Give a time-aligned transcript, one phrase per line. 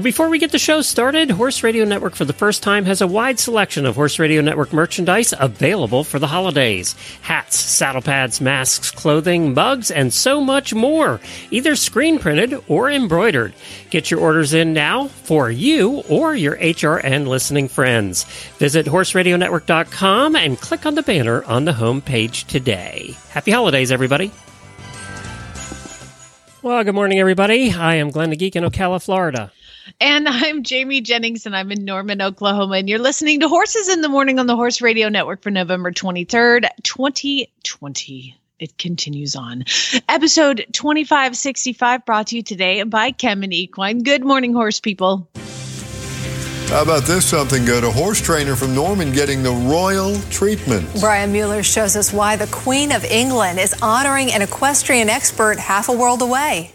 [0.00, 3.02] Well, before we get the show started, Horse Radio Network for the first time has
[3.02, 8.40] a wide selection of Horse Radio Network merchandise available for the holidays hats, saddle pads,
[8.40, 13.52] masks, clothing, mugs, and so much more, either screen printed or embroidered.
[13.90, 18.24] Get your orders in now for you or your HRN listening friends.
[18.56, 23.14] Visit horseradionetwork.com and click on the banner on the home page today.
[23.28, 24.32] Happy holidays, everybody.
[26.62, 27.70] Well, good morning, everybody.
[27.70, 29.52] I am Glenn the Geek in Ocala, Florida.
[30.00, 32.76] And I'm Jamie Jennings, and I'm in Norman, Oklahoma.
[32.76, 35.92] And you're listening to Horses in the Morning on the Horse Radio Network for November
[35.92, 38.36] 23rd, 2020.
[38.58, 39.64] It continues on.
[40.08, 44.02] Episode 2565 brought to you today by Kemin Equine.
[44.02, 45.28] Good morning, horse people.
[46.68, 47.82] How about this something good?
[47.82, 50.88] A horse trainer from Norman getting the royal treatment.
[51.00, 55.88] Brian Mueller shows us why the Queen of England is honoring an equestrian expert half
[55.88, 56.72] a world away.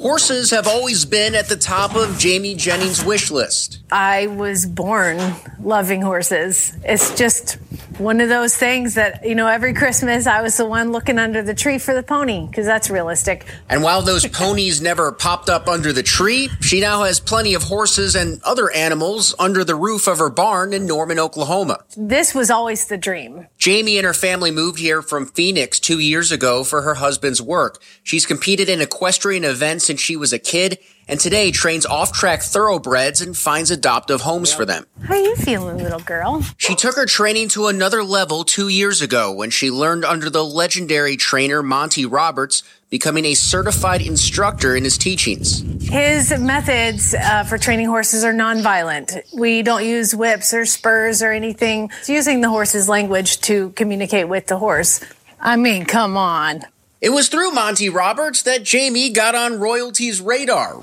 [0.00, 3.78] Horses have always been at the top of Jamie Jennings' wish list.
[3.92, 5.18] I was born
[5.60, 6.72] loving horses.
[6.84, 7.58] It's just
[7.98, 11.42] one of those things that, you know, every Christmas I was the one looking under
[11.42, 13.46] the tree for the pony because that's realistic.
[13.68, 17.64] And while those ponies never popped up under the tree, she now has plenty of
[17.64, 21.84] horses and other animals under the roof of her barn in Norman, Oklahoma.
[21.96, 23.46] This was always the dream.
[23.58, 27.82] Jamie and her family moved here from Phoenix two years ago for her husband's work.
[28.02, 32.42] She's competed in equestrian events since she was a kid and today trains off track
[32.42, 34.84] thoroughbreds and finds adoptive homes for them.
[35.02, 36.44] How are you feeling, little girl?
[36.58, 40.44] She took her training to another level two years ago when she learned under the
[40.44, 45.60] legendary trainer Monty Roberts, becoming a certified instructor in his teachings.
[45.88, 49.20] His methods uh, for training horses are nonviolent.
[49.38, 51.90] We don't use whips or spurs or anything.
[51.98, 55.00] It's using the horse's language to communicate with the horse.
[55.40, 56.62] I mean, come on.
[57.00, 60.78] It was through Monty Roberts that Jamie got on royalty's radar.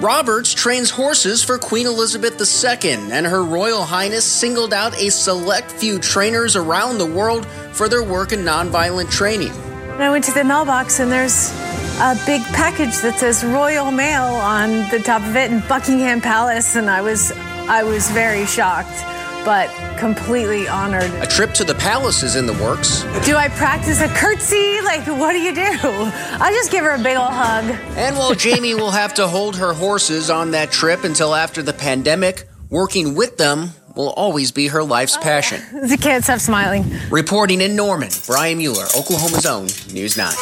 [0.00, 5.72] Roberts trains horses for Queen Elizabeth II, and Her Royal Highness singled out a select
[5.72, 9.50] few trainers around the world for their work in nonviolent training.
[9.98, 11.50] I went to the mailbox, and there's
[11.98, 16.76] a big package that says Royal Mail on the top of it in Buckingham Palace,
[16.76, 17.32] and I was
[17.68, 19.68] I was very shocked but
[19.98, 21.10] completely honored.
[21.22, 23.02] A trip to the palace is in the works.
[23.24, 24.80] Do I practice a curtsy?
[24.82, 25.62] Like, what do you do?
[25.82, 27.64] I'll just give her a big old hug.
[27.96, 31.72] And while Jamie will have to hold her horses on that trip until after the
[31.72, 35.60] pandemic, working with them will always be her life's oh, passion.
[35.88, 36.84] The can't stop smiling.
[37.10, 40.32] Reporting in Norman, Brian Mueller, Oklahoma's own News 9.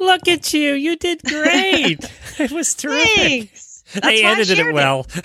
[0.00, 0.74] Look at you.
[0.74, 2.04] You did great.
[2.38, 3.50] it was terrific.
[3.50, 3.67] Thanks.
[3.94, 5.06] They edited it well.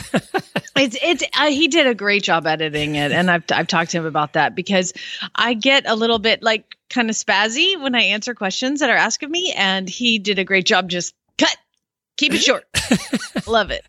[0.76, 3.98] it's it's uh, he did a great job editing it, and I've I've talked to
[3.98, 4.94] him about that because
[5.36, 8.96] I get a little bit like kind of spazzy when I answer questions that are
[8.96, 10.90] asked of me, and he did a great job.
[10.90, 11.56] Just cut,
[12.18, 12.66] keep it short.
[13.48, 13.86] Love it.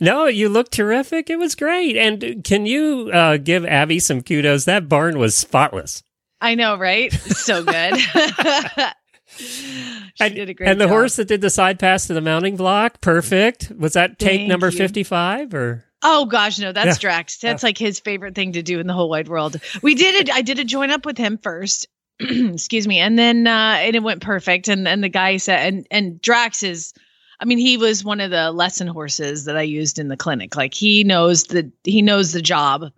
[0.00, 1.30] No, you look terrific.
[1.30, 1.96] It was great.
[1.96, 4.64] And can you uh, give Abby some kudos?
[4.64, 6.02] That barn was spotless.
[6.40, 7.12] I know, right?
[7.12, 7.94] So good.
[10.14, 10.90] She and, did a great And the job.
[10.90, 13.72] horse that did the side pass to the mounting block, perfect.
[13.74, 15.86] Was that take Thank number 55 or?
[16.02, 17.00] Oh gosh, no, that's yeah.
[17.00, 17.38] Drax.
[17.38, 17.68] That's yeah.
[17.68, 19.56] like his favorite thing to do in the whole wide world.
[19.80, 20.30] We did it.
[20.30, 21.86] I did a join up with him first.
[22.20, 22.98] Excuse me.
[22.98, 24.68] And then uh and it went perfect.
[24.68, 26.92] And and the guy said and and Drax is
[27.40, 30.56] I mean, he was one of the lesson horses that I used in the clinic.
[30.56, 32.92] Like he knows the he knows the job.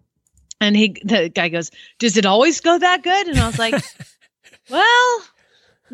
[0.60, 3.28] And he the guy goes, Does it always go that good?
[3.28, 3.74] And I was like,
[4.70, 5.22] Well,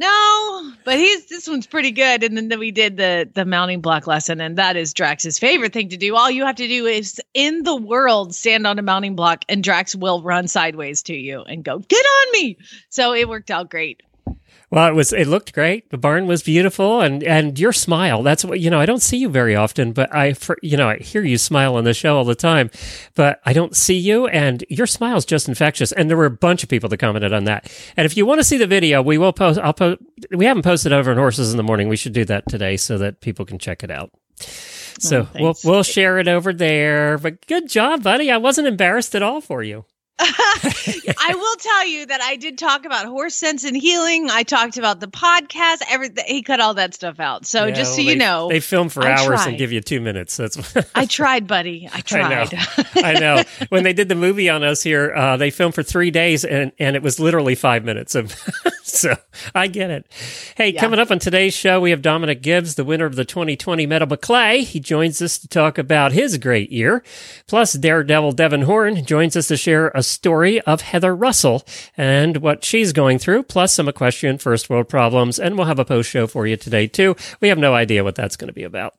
[0.01, 2.25] no, but he's this one's pretty good.
[2.25, 5.91] And then we did the the mounting block lesson, and that is Drax's favorite thing
[5.91, 6.17] to do.
[6.17, 9.63] All you have to do is in the world stand on a mounting block, and
[9.63, 12.57] Drax will run sideways to you and go, "Get on me!"
[12.89, 14.03] So it worked out great.
[14.71, 15.13] Well, it was.
[15.13, 15.91] It looked great.
[15.91, 18.23] The barn was beautiful, and and your smile.
[18.23, 18.79] That's what you know.
[18.79, 21.75] I don't see you very often, but I, for, you know, I hear you smile
[21.75, 22.71] on the show all the time,
[23.17, 25.91] but I don't see you, and your smile is just infectious.
[25.91, 27.69] And there were a bunch of people that commented on that.
[27.97, 29.59] And if you want to see the video, we will post.
[29.59, 30.01] I'll post.
[30.31, 31.89] We haven't posted over on Horses in the Morning.
[31.89, 34.13] We should do that today so that people can check it out.
[35.01, 37.19] So oh, we'll we'll share it over there.
[37.19, 38.31] But good job, buddy.
[38.31, 39.85] I wasn't embarrassed at all for you.
[41.19, 44.29] I will tell you that I did talk about horse sense and healing.
[44.31, 45.79] I talked about the podcast.
[45.89, 47.47] Everything he cut all that stuff out.
[47.47, 49.49] So Yeah, just so well, you they- know, they film for I hours tried.
[49.49, 50.37] and give you two minutes.
[50.37, 51.89] That's I tried, buddy.
[51.93, 52.45] I I know.
[52.47, 53.05] tried.
[53.05, 53.43] I know.
[53.71, 56.73] When they did the movie on us here, uh, they filmed for three days, and
[56.79, 58.35] and it was literally five minutes of.
[58.83, 59.15] so
[59.55, 60.07] I get it.
[60.57, 60.81] Hey, Yeah.
[60.81, 64.09] coming up on today's show, we have Dominic Gibbs, the winner of the 2020 Medal
[64.09, 64.63] Maclay.
[64.63, 67.03] He joins us to talk about his great year.
[67.47, 71.65] Plus, Daredevil Devin Horn joins us to share a story of Heather Russell
[71.97, 75.39] and what she's going through, plus some equestrian first world problems.
[75.39, 77.17] And we'll have a post show for you today too.
[77.41, 78.95] We have no idea what that's going to be about.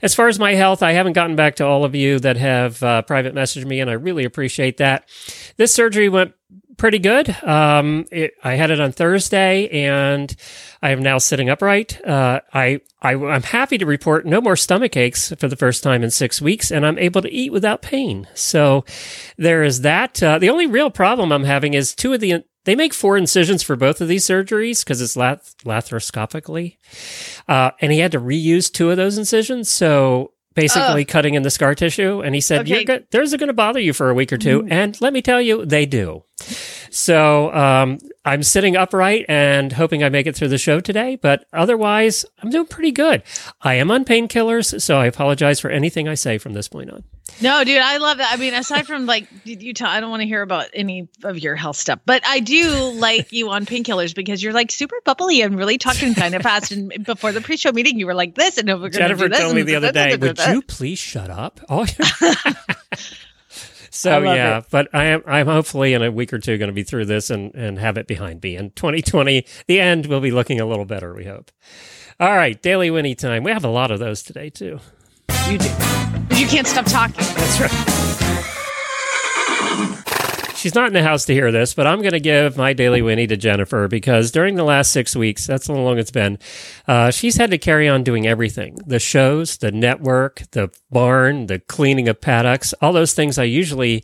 [0.00, 2.82] As far as my health, I haven't gotten back to all of you that have
[2.82, 5.08] uh, private messaged me, and I really appreciate that.
[5.56, 6.34] This surgery went
[6.78, 7.28] pretty good.
[7.42, 10.34] Um, it, I had it on Thursday, and
[10.80, 12.02] I am now sitting upright.
[12.06, 16.02] Uh, I, I I'm happy to report no more stomach aches for the first time
[16.02, 18.26] in six weeks, and I'm able to eat without pain.
[18.34, 18.84] So
[19.36, 20.22] there is that.
[20.22, 22.44] Uh, the only real problem I'm having is two of the.
[22.64, 26.76] They make four incisions for both of these surgeries because it's lath- laparoscopically.
[27.48, 29.70] Uh, and he had to reuse two of those incisions.
[29.70, 32.20] So basically cutting in the scar tissue.
[32.20, 32.70] And he said, Okay.
[32.70, 34.72] You're go- there's going to bother you for a week or 2 mm.
[34.72, 36.24] And let me tell you, they do.
[36.90, 41.16] So um, I'm sitting upright and hoping I make it through the show today.
[41.16, 43.22] But otherwise, I'm doing pretty good.
[43.62, 44.80] I am on painkillers.
[44.80, 47.04] So I apologize for anything I say from this point on.
[47.40, 48.32] No, dude, I love that.
[48.32, 51.08] I mean, aside from like you you tell, I don't want to hear about any
[51.22, 54.96] of your health stuff, but I do like you on painkillers because you're like super
[55.04, 56.72] bubbly and really talking kind of fast.
[56.72, 59.62] And before the pre-show meeting, you were like this, and no, we're Jennifer told me
[59.62, 61.60] the other da- da- day, da- da- would you please shut up?
[61.68, 61.86] Oh,
[63.98, 64.66] so yeah, it.
[64.70, 67.30] but I am I'm hopefully in a week or two going to be through this
[67.30, 68.56] and and have it behind me.
[68.56, 71.14] And 2020, the end will be looking a little better.
[71.14, 71.50] We hope.
[72.20, 73.44] All right, daily Winnie time.
[73.44, 74.80] We have a lot of those today too.
[75.48, 75.70] You do,
[76.28, 77.16] but you can't stop talking.
[77.16, 78.54] That's right.
[80.58, 83.00] She's not in the house to hear this, but I'm going to give my daily
[83.00, 86.36] Winnie to Jennifer because during the last six weeks, that's how long it's been,
[86.88, 91.60] uh, she's had to carry on doing everything the shows, the network, the barn, the
[91.60, 94.02] cleaning of paddocks, all those things I usually.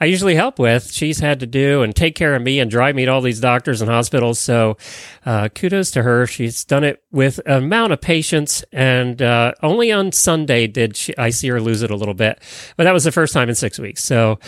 [0.00, 0.92] I usually help with.
[0.92, 3.40] She's had to do and take care of me and drive me to all these
[3.40, 4.38] doctors and hospitals.
[4.38, 4.76] So,
[5.24, 6.26] uh, kudos to her.
[6.26, 8.64] She's done it with amount of patience.
[8.72, 12.40] And uh, only on Sunday did she, I see her lose it a little bit.
[12.76, 14.02] But that was the first time in six weeks.
[14.04, 14.38] So,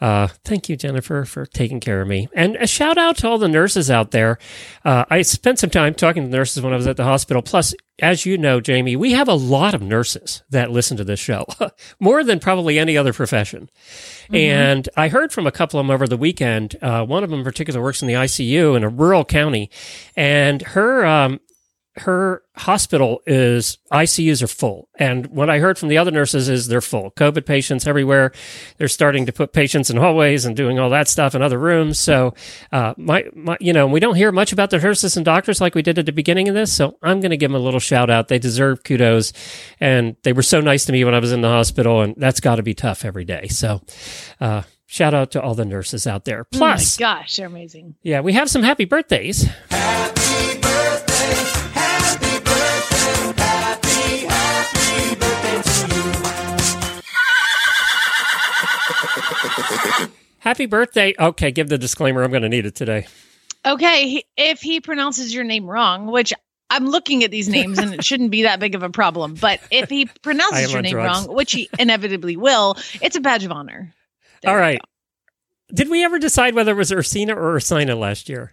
[0.00, 2.28] uh, thank you, Jennifer, for taking care of me.
[2.34, 4.38] And a shout out to all the nurses out there.
[4.84, 7.42] Uh, I spent some time talking to nurses when I was at the hospital.
[7.42, 11.20] Plus, as you know, Jamie, we have a lot of nurses that listen to this
[11.20, 11.46] show,
[12.00, 13.68] more than probably any other profession.
[14.32, 16.76] And I heard from a couple of them over the weekend.
[16.80, 19.70] Uh, one of them in particular works in the ICU in a rural county,
[20.16, 21.40] and her um,
[21.96, 24.88] her hospital is ICUs are full.
[24.98, 27.10] And what I heard from the other nurses is they're full.
[27.12, 28.32] COVID patients everywhere.
[28.76, 31.98] They're starting to put patients in hallways and doing all that stuff in other rooms.
[31.98, 32.34] So,
[32.70, 35.74] uh, my, my, you know, we don't hear much about the nurses and doctors like
[35.74, 36.72] we did at the beginning of this.
[36.72, 38.28] So I'm going to give them a little shout out.
[38.28, 39.32] They deserve kudos.
[39.80, 42.02] And they were so nice to me when I was in the hospital.
[42.02, 43.48] And that's got to be tough every day.
[43.48, 43.82] So,
[44.40, 46.44] uh, shout out to all the nurses out there.
[46.44, 47.96] Plus, oh my gosh, they're amazing.
[48.02, 49.48] yeah, we have some happy birthdays.
[49.70, 50.19] Happy
[60.66, 61.14] birthday.
[61.18, 62.22] Okay, give the disclaimer.
[62.22, 63.06] I'm going to need it today.
[63.64, 66.32] Okay, if he pronounces your name wrong, which
[66.70, 69.60] I'm looking at these names and it shouldn't be that big of a problem, but
[69.70, 71.26] if he pronounces your name drugs.
[71.26, 73.92] wrong, which he inevitably will, it's a badge of honor.
[74.42, 74.80] There All right.
[75.72, 78.52] Did we ever decide whether it was Ursina or Ursina last year?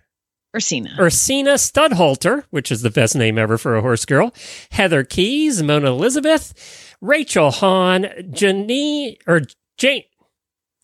[0.55, 0.97] Ursina.
[0.97, 4.33] Ursina Studhalter, which is the best name ever for a horse girl,
[4.71, 9.41] Heather Keys, Mona Elizabeth, Rachel Hahn, Janine, or
[9.77, 10.03] Jane,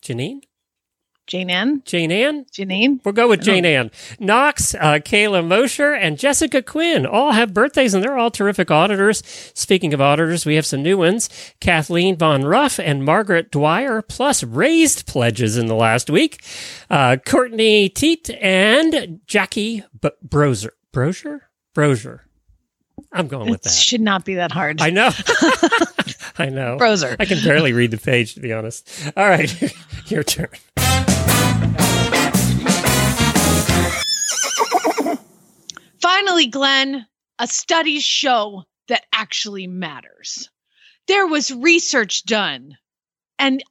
[0.02, 0.42] Janine?
[1.26, 1.82] Jane Ann?
[1.86, 2.46] Jane Ann?
[2.52, 3.00] Janine?
[3.06, 3.92] We'll go with Jane Ann.
[4.20, 9.24] Knox, uh, Kayla Mosher, and Jessica Quinn all have birthdays, and they're all terrific auditors.
[9.54, 11.30] Speaking of auditors, we have some new ones
[11.62, 16.44] Kathleen Von Ruff and Margaret Dwyer, plus raised pledges in the last week.
[16.90, 20.72] Uh, Courtney Teat and Jackie B- Broser.
[20.92, 21.40] Broser?
[21.74, 22.20] Broser.
[23.12, 23.72] I'm going with that.
[23.72, 24.82] It should not be that hard.
[24.82, 25.10] I know.
[26.38, 26.78] I know.
[26.80, 27.16] Broser.
[27.20, 28.90] I can barely read the page, to be honest.
[29.16, 29.74] All right,
[30.08, 30.50] your turn.
[36.04, 37.08] Finally, Glenn,
[37.40, 40.50] a studies show that actually matters.
[41.08, 42.76] There was research done.
[43.40, 43.64] And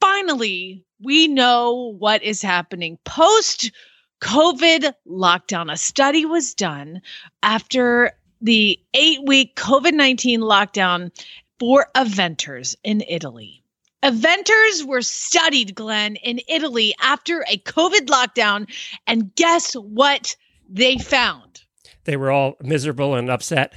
[0.00, 3.72] finally, we know what is happening post
[4.20, 5.72] COVID lockdown.
[5.72, 7.02] A study was done
[7.42, 11.10] after the eight week COVID 19 lockdown
[11.58, 13.64] for eventers in Italy.
[14.04, 18.70] Eventers were studied, Glenn, in Italy after a COVID lockdown.
[19.08, 20.36] And guess what
[20.68, 21.45] they found?
[22.06, 23.74] They were all miserable and upset.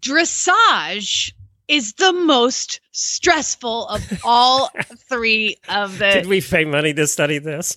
[0.00, 1.32] Dressage
[1.68, 4.70] is the most stressful of all
[5.08, 6.10] three of the.
[6.10, 7.76] Did we pay money to study this?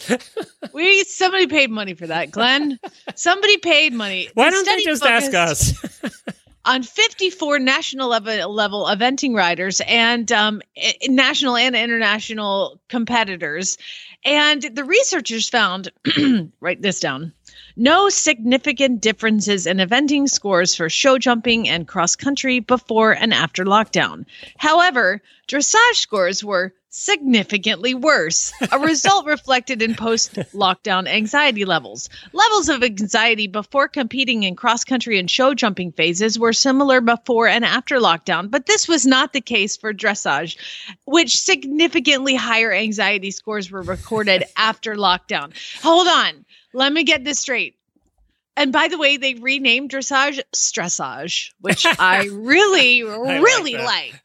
[0.74, 2.80] we somebody paid money for that, Glenn.
[3.16, 4.30] Somebody paid money.
[4.34, 5.74] Why The don't they just ask us?
[6.66, 10.62] on 54 national level, level eventing riders and um,
[11.08, 13.78] national and international competitors.
[14.24, 15.92] And the researchers found,
[16.60, 17.32] write this down,
[17.76, 23.66] no significant differences in eventing scores for show jumping and cross country before and after
[23.66, 24.26] lockdown.
[24.58, 32.10] However, dressage scores were significantly worse, a result reflected in post lockdown anxiety levels.
[32.32, 37.50] Levels of anxiety before competing in cross country and show jumping phases were similar before
[37.50, 40.56] and after lockdown, but this was not the case for dressage,
[41.04, 45.52] which significantly higher anxiety scores were recorded after lockdown.
[45.82, 46.45] Hold on,
[46.76, 47.76] let me get this straight.
[48.58, 53.86] And by the way, they renamed dressage stressage, which I really, like really that.
[53.86, 54.16] like.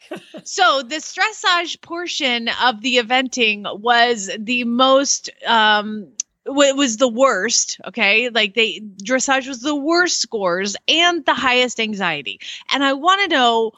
[0.45, 6.09] So the stressage portion of the eventing was the most um
[6.47, 11.79] w- was the worst okay like they dressage was the worst scores and the highest
[11.79, 12.41] anxiety
[12.73, 13.73] and i want to know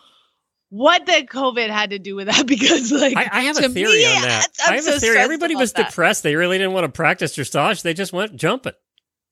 [0.73, 3.99] what the covid had to do with that because like I, I have a theory
[3.99, 4.47] me, on that.
[4.65, 5.19] I'm I have so a theory.
[5.19, 5.91] Everybody was that.
[5.91, 6.23] depressed.
[6.23, 7.83] They really didn't want to practice dressage.
[7.83, 8.73] They just went jumping.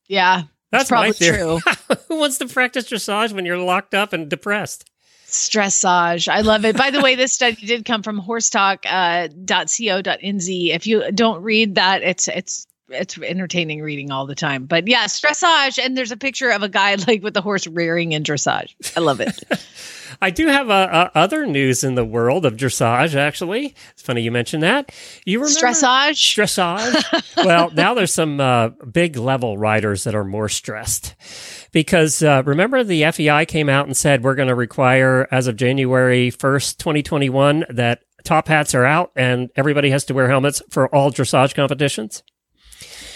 [0.07, 1.39] yeah That's probably my theory.
[1.39, 1.61] true.
[2.09, 4.91] Who wants to practice dressage when you're locked up and depressed?
[5.27, 6.29] Stressage.
[6.29, 6.77] I love it.
[6.77, 10.69] By the way, this study did come from horsetalk.co.nz.
[10.75, 14.67] If you don't read that, it's it's it's entertaining reading all the time.
[14.67, 18.13] But yeah, stressage, and there's a picture of a guy like with the horse rearing
[18.13, 18.75] in dressage.
[18.97, 19.43] I love it.
[20.23, 23.15] I do have uh, uh, other news in the world of dressage.
[23.15, 24.95] Actually, it's funny you mentioned that.
[25.25, 26.13] You remember Stressage.
[26.17, 27.37] Stressage.
[27.45, 31.15] well, now there's some uh, big level riders that are more stressed
[31.73, 35.57] because uh, remember the FEI came out and said we're going to require as of
[35.57, 40.95] January 1st, 2021 that top hats are out and everybody has to wear helmets for
[40.95, 42.23] all dressage competitions.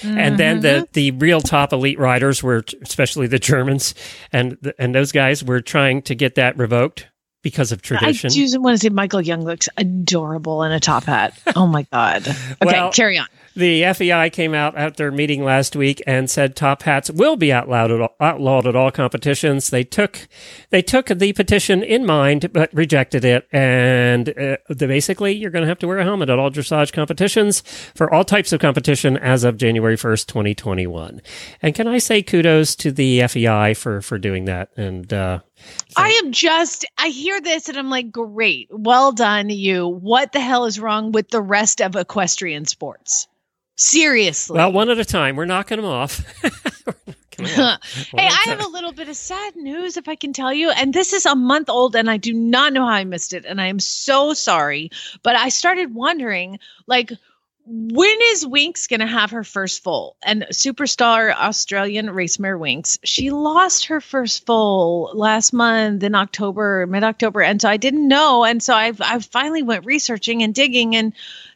[0.03, 0.93] And then the, mm-hmm.
[0.93, 3.95] the real top elite riders were, especially the Germans,
[4.33, 7.09] and the, and those guys were trying to get that revoked
[7.43, 8.31] because of tradition.
[8.31, 11.39] I do want to say Michael Jung looks adorable in a top hat.
[11.55, 12.27] Oh my god.
[12.63, 13.27] Okay, Well- carry on.
[13.57, 17.53] The FEI came out at their meeting last week and said top hats will be
[17.53, 19.71] outlawed at all, outlawed at all competitions.
[19.71, 20.27] They took
[20.71, 25.63] they took the petition in mind but rejected it, and uh, the, basically you're going
[25.63, 27.61] to have to wear a helmet at all dressage competitions
[27.95, 31.23] for all types of competition as of January first, 2021.
[31.63, 34.71] And can I say kudos to the FEI for for doing that?
[34.77, 35.41] And uh,
[35.97, 38.69] I am just, I hear this and I'm like, great.
[38.71, 39.87] Well done, you.
[39.87, 43.29] What the hell is wrong with the rest of equestrian sports?
[43.77, 44.57] Seriously.
[44.57, 45.37] well, one at a time.
[45.37, 46.23] We're knocking them off.
[47.37, 50.71] Hey, I have a little bit of sad news, if I can tell you.
[50.71, 53.45] And this is a month old, and I do not know how I missed it.
[53.45, 54.91] And I am so sorry.
[55.23, 57.11] But I started wondering, like,
[57.67, 60.17] when is Winx going to have her first foal?
[60.25, 66.87] And superstar Australian race mare Winx, she lost her first foal last month in October,
[66.87, 68.45] mid October, and so I didn't know.
[68.45, 71.15] And so I, I finally went researching and digging, and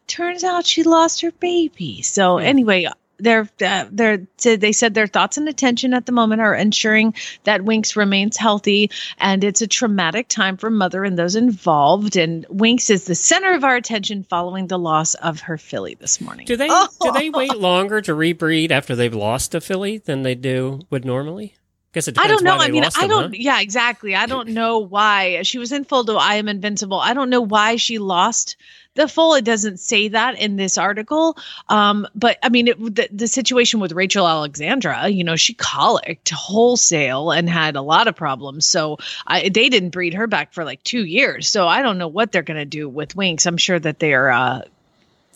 [0.09, 2.03] turns out she lost her baby.
[2.03, 2.87] So anyway,
[3.21, 7.63] they're uh, they're they said their thoughts and attention at the moment are ensuring that
[7.63, 12.17] Winx remains healthy, and it's a traumatic time for mother and those involved.
[12.17, 16.21] And Winx is the center of our attention following the loss of her filly this
[16.21, 16.47] morning.
[16.47, 16.89] Do they Oh.
[17.01, 21.05] do they wait longer to rebreed after they've lost a filly than they do would
[21.05, 21.55] normally?
[21.95, 22.57] Guess it I don't know.
[22.57, 23.23] I mean, I don't.
[23.25, 23.29] huh?
[23.33, 24.15] Yeah, exactly.
[24.15, 27.01] I don't know why she was in full to I Am Invincible.
[27.01, 28.57] I don't know why she lost
[28.99, 29.35] the full.
[29.35, 31.39] It doesn't say that in this article.
[31.69, 36.29] Um, but I mean, it, the, the situation with Rachel Alexandra, you know, she colicked
[36.31, 38.67] wholesale and had a lot of problems.
[38.67, 41.49] So I, they didn't breed her back for like two years.
[41.49, 43.47] So I don't know what they're going to do with Winx.
[43.47, 44.63] I'm sure that they're uh,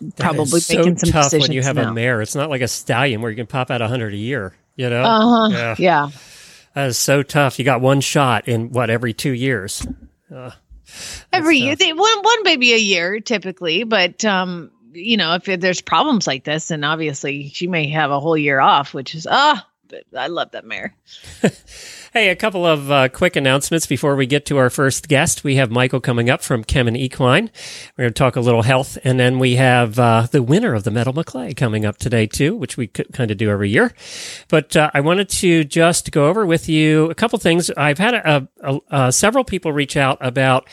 [0.00, 1.90] That probably so making some tough decisions when you have now.
[1.90, 2.20] a mare.
[2.20, 4.54] It's not like a stallion where you can pop out a hundred a year.
[4.74, 5.48] You know, Uh huh.
[5.52, 5.74] Yeah.
[5.78, 6.10] yeah.
[6.74, 7.58] that is so tough.
[7.58, 9.86] You got one shot in what every two years.
[11.32, 11.76] Every year.
[11.76, 16.44] they, one one baby a year typically but um you know if there's problems like
[16.44, 20.26] this then obviously she may have a whole year off which is ah but i
[20.26, 20.94] love that mare
[22.12, 25.44] Hey, a couple of uh, quick announcements before we get to our first guest.
[25.44, 27.50] We have Michael coming up from Kemin Equine.
[27.96, 30.84] We're going to talk a little health, and then we have uh, the winner of
[30.84, 33.94] the Medal Maclay coming up today too, which we kind of do every year.
[34.48, 37.70] But uh, I wanted to just go over with you a couple things.
[37.78, 40.68] I've had a, a, a, several people reach out about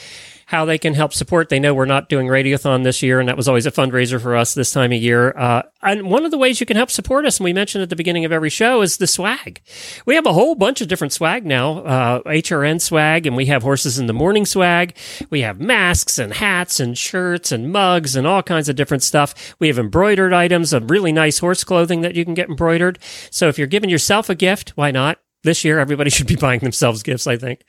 [0.50, 1.50] how they can help support.
[1.50, 4.36] They know we're not doing Radiothon this year, and that was always a fundraiser for
[4.36, 5.32] us this time of year.
[5.38, 7.91] Uh, and one of the ways you can help support us, and we mentioned at
[7.91, 9.62] the beginning of every show, is the swag.
[10.08, 13.62] We have a whole bunch of different swag now, uh, HRN swag, and we have
[13.62, 14.98] Horses in the Morning swag.
[15.29, 19.56] We have masks and hats and shirts and mugs and all kinds of different stuff.
[19.60, 22.98] We have embroidered items of really nice horse clothing that you can get embroidered.
[23.29, 25.20] So if you're giving yourself a gift, why not?
[25.43, 27.63] This year everybody should be buying themselves gifts i think.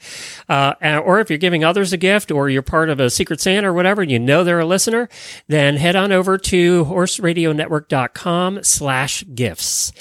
[0.48, 0.74] Uh,
[1.04, 3.72] or if you're giving others a gift or you're part of a secret santa or
[3.72, 5.08] whatever and you know they're a listener
[5.48, 9.92] then head on over to horseradionetwork.com slash gifts.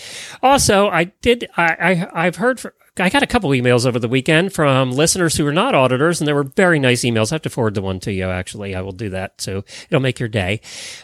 [0.42, 4.08] Also i did i, I i've heard for, I got a couple emails over the
[4.08, 7.32] weekend from listeners who are not auditors, and they were very nice emails.
[7.32, 8.26] I have to forward the one to you.
[8.26, 10.62] Actually, I will do that, so it'll make your day.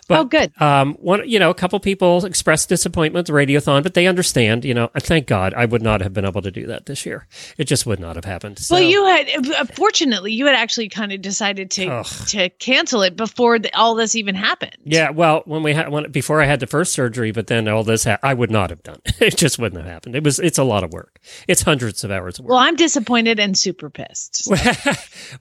[0.07, 0.51] But, oh, good.
[0.61, 4.65] Um, one, you know, a couple people expressed disappointment with Radiothon, but they understand.
[4.65, 7.27] You know, thank God, I would not have been able to do that this year.
[7.57, 8.59] It just would not have happened.
[8.59, 8.75] So.
[8.75, 12.05] Well, you had, uh, fortunately, you had actually kind of decided to Ugh.
[12.27, 14.75] to cancel it before the, all this even happened.
[14.83, 17.83] Yeah, well, when we had when, before I had the first surgery, but then all
[17.83, 18.99] this, ha- I would not have done.
[19.19, 20.15] it just wouldn't have happened.
[20.15, 21.14] It was, it's a lot of work.
[21.48, 22.51] It's hundreds of hours of work.
[22.51, 24.51] Well, I'm disappointed and super pissed.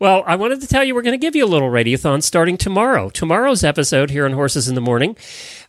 [0.00, 2.56] Well, I wanted to tell you we're going to give you a little radiothon starting
[2.56, 3.10] tomorrow.
[3.10, 5.16] Tomorrow's episode here on Horses in the Morning,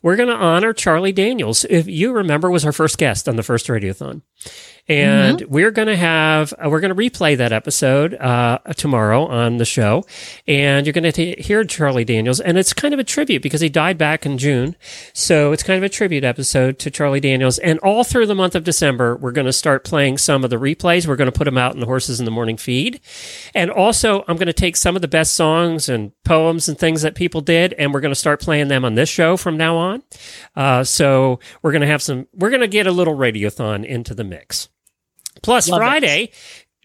[0.01, 1.65] we're going to honor Charlie Daniels.
[1.65, 4.22] If you remember, was our first guest on the first radiothon
[4.87, 5.51] and mm-hmm.
[5.51, 9.65] we're going to have uh, we're going to replay that episode uh, tomorrow on the
[9.65, 10.05] show,
[10.47, 13.69] and you're going to hear Charlie Daniels, and it's kind of a tribute because he
[13.69, 14.75] died back in June,
[15.13, 17.57] so it's kind of a tribute episode to Charlie Daniels.
[17.59, 20.57] And all through the month of December, we're going to start playing some of the
[20.57, 21.07] replays.
[21.07, 23.01] We're going to put them out in the Horses in the Morning feed,
[23.55, 27.01] and also I'm going to take some of the best songs and poems and things
[27.01, 29.77] that people did, and we're going to start playing them on this show from now
[29.77, 30.03] on.
[30.55, 32.27] Uh, so we're going to have some.
[32.33, 34.69] We're going to get a little radiothon into the mix.
[35.41, 36.33] Plus, Love Friday, it.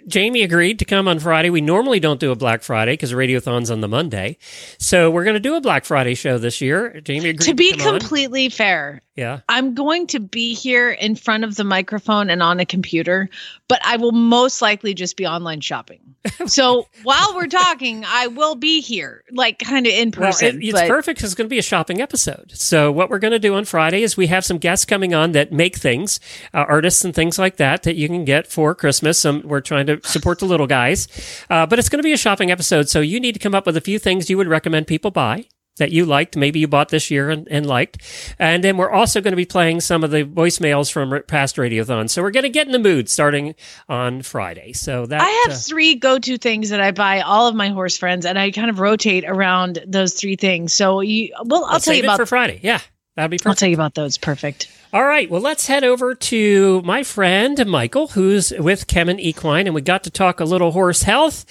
[0.06, 1.50] Jamie agreed to come on Friday.
[1.50, 4.38] We normally don't do a Black Friday because Radiothon's on the Monday.
[4.78, 7.00] So we're going to do a Black Friday show this year.
[7.00, 8.50] Jamie agreed to be to completely on.
[8.50, 9.02] fair.
[9.16, 9.40] Yeah.
[9.48, 13.28] I'm going to be here in front of the microphone and on a computer,
[13.68, 16.14] but I will most likely just be online shopping.
[16.46, 20.56] so while we're talking, I will be here, like kind of in person.
[20.56, 20.88] Well, it, it's but...
[20.88, 22.52] perfect because it's going to be a shopping episode.
[22.54, 25.32] So what we're going to do on Friday is we have some guests coming on
[25.32, 26.18] that make things,
[26.54, 29.18] uh, artists and things like that, that you can get for Christmas.
[29.18, 31.08] Some we're trying to support the little guys,
[31.50, 32.88] uh, but it's going to be a shopping episode.
[32.88, 35.46] So you need to come up with a few things you would recommend people buy
[35.80, 38.02] that you liked, maybe you bought this year and, and, liked.
[38.38, 42.10] And then we're also going to be playing some of the voicemails from past radiothons.
[42.10, 43.54] So we're going to get in the mood starting
[43.88, 44.72] on Friday.
[44.72, 47.96] So that I have uh, three go-to things that I buy all of my horse
[47.96, 50.72] friends, and I kind of rotate around those three things.
[50.72, 52.60] So you, well, I'll tell you about for Friday.
[52.62, 52.80] Yeah,
[53.16, 53.46] that'd be perfect.
[53.46, 54.18] I'll tell you about those.
[54.18, 54.68] Perfect.
[54.92, 55.30] All right.
[55.30, 60.04] Well, let's head over to my friend Michael, who's with Kemin Equine, and we got
[60.04, 61.44] to talk a little horse health.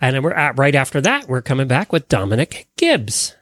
[0.00, 3.36] And then we're at, right after that, we're coming back with Dominic Gibbs.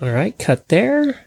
[0.00, 1.26] All right, cut there.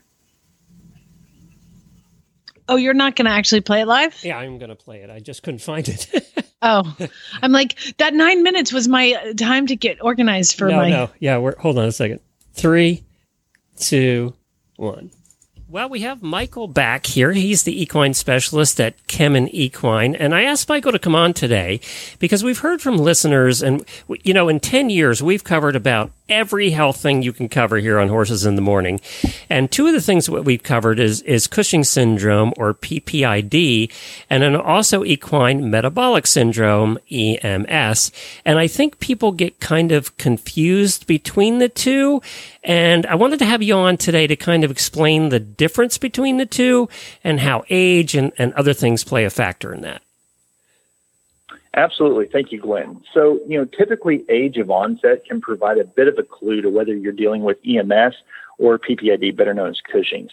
[2.68, 4.24] Oh, you're not going to actually play it live?
[4.24, 5.10] Yeah, I'm going to play it.
[5.10, 6.10] I just couldn't find it.
[6.62, 6.96] oh,
[7.42, 8.14] I'm like that.
[8.14, 10.90] Nine minutes was my time to get organized for no, my.
[10.90, 11.38] No, yeah.
[11.38, 12.22] We're hold on a second.
[12.54, 13.04] Three,
[13.78, 14.36] two,
[14.76, 15.12] one.
[15.72, 17.32] Well, we have Michael back here.
[17.32, 20.16] He's the equine specialist at Kemin Equine.
[20.16, 21.80] And I asked Michael to come on today
[22.20, 23.86] because we've heard from listeners and,
[24.22, 28.00] you know, in 10 years, we've covered about every health thing you can cover here
[28.00, 29.00] on Horses in the Morning.
[29.50, 33.92] And two of the things that we've covered is, is Cushing syndrome or PPID
[34.30, 38.12] and then also equine metabolic syndrome, EMS.
[38.46, 42.22] And I think people get kind of confused between the two.
[42.64, 46.38] And I wanted to have you on today to kind of explain the difference between
[46.38, 46.90] the two
[47.24, 50.02] and how age and, and other things play a factor in that.
[51.74, 52.28] Absolutely.
[52.28, 53.02] Thank you, Glenn.
[53.14, 56.70] So, you know, typically age of onset can provide a bit of a clue to
[56.70, 58.16] whether you're dealing with EMS
[58.58, 60.32] or PPID, better known as Cushing's.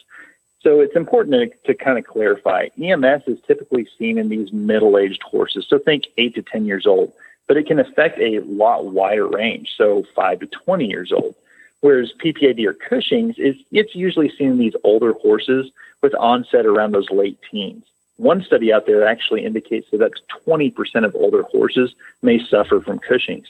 [0.61, 2.69] So it's important to, to kind of clarify.
[2.83, 5.67] EMS is typically seen in these middle-aged horses.
[5.69, 7.13] So think eight to 10 years old,
[7.47, 9.69] but it can affect a lot wider range.
[9.77, 11.37] So five to 20 years old.
[11.81, 15.71] Whereas PPID or Cushing's is, it's usually seen in these older horses
[16.03, 17.85] with onset around those late teens.
[18.17, 22.99] One study out there actually indicates that to 20% of older horses may suffer from
[22.99, 23.47] Cushing's.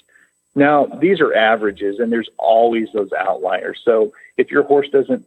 [0.55, 3.81] Now, these are averages, and there's always those outliers.
[3.83, 5.25] So if your horse doesn't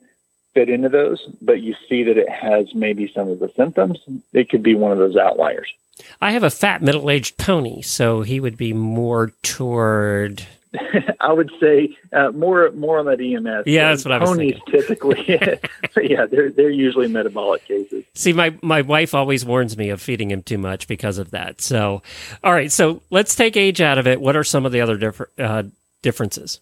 [0.54, 4.00] fit into those, but you see that it has maybe some of the symptoms,
[4.34, 5.74] it could be one of those outliers.
[6.20, 10.46] I have a fat middle aged pony, so he would be more toward
[11.20, 13.64] I would say uh, more more on that EMS.
[13.66, 14.74] Yeah, that's what I was Ponies thinking.
[14.74, 15.26] typically,
[16.10, 18.06] yeah, they're they're usually metabolic cases.
[18.14, 21.62] See, my, my wife always warns me of feeding him too much because of that.
[21.62, 22.02] So,
[22.44, 22.72] all right.
[22.72, 24.22] So let's take age out of it.
[24.22, 25.64] What are some of the other differ, uh,
[26.02, 26.62] differences?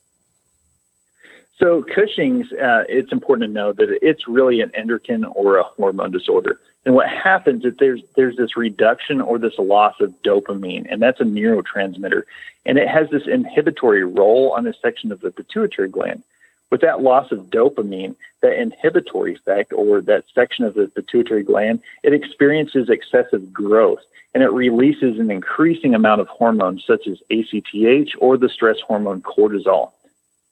[1.57, 6.11] So Cushing's, uh, it's important to know that it's really an endocrine or a hormone
[6.11, 6.59] disorder.
[6.85, 11.19] And what happens is there's there's this reduction or this loss of dopamine, and that's
[11.19, 12.23] a neurotransmitter,
[12.65, 16.23] and it has this inhibitory role on a section of the pituitary gland.
[16.71, 21.81] With that loss of dopamine, that inhibitory effect or that section of the pituitary gland,
[22.03, 24.01] it experiences excessive growth
[24.33, 29.21] and it releases an increasing amount of hormones such as ACTH or the stress hormone
[29.21, 29.91] cortisol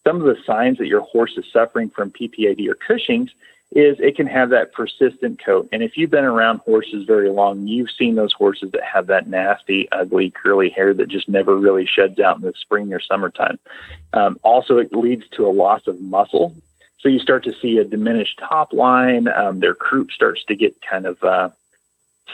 [0.07, 3.31] some of the signs that your horse is suffering from PPID or Cushing's
[3.71, 5.67] is it can have that persistent coat.
[5.71, 9.27] And if you've been around horses very long, you've seen those horses that have that
[9.27, 13.60] nasty, ugly, curly hair that just never really sheds out in the spring or summertime.
[14.13, 16.56] Um, also, it leads to a loss of muscle.
[16.99, 19.27] So you start to see a diminished top line.
[19.27, 21.49] Um, their croup starts to get kind of uh,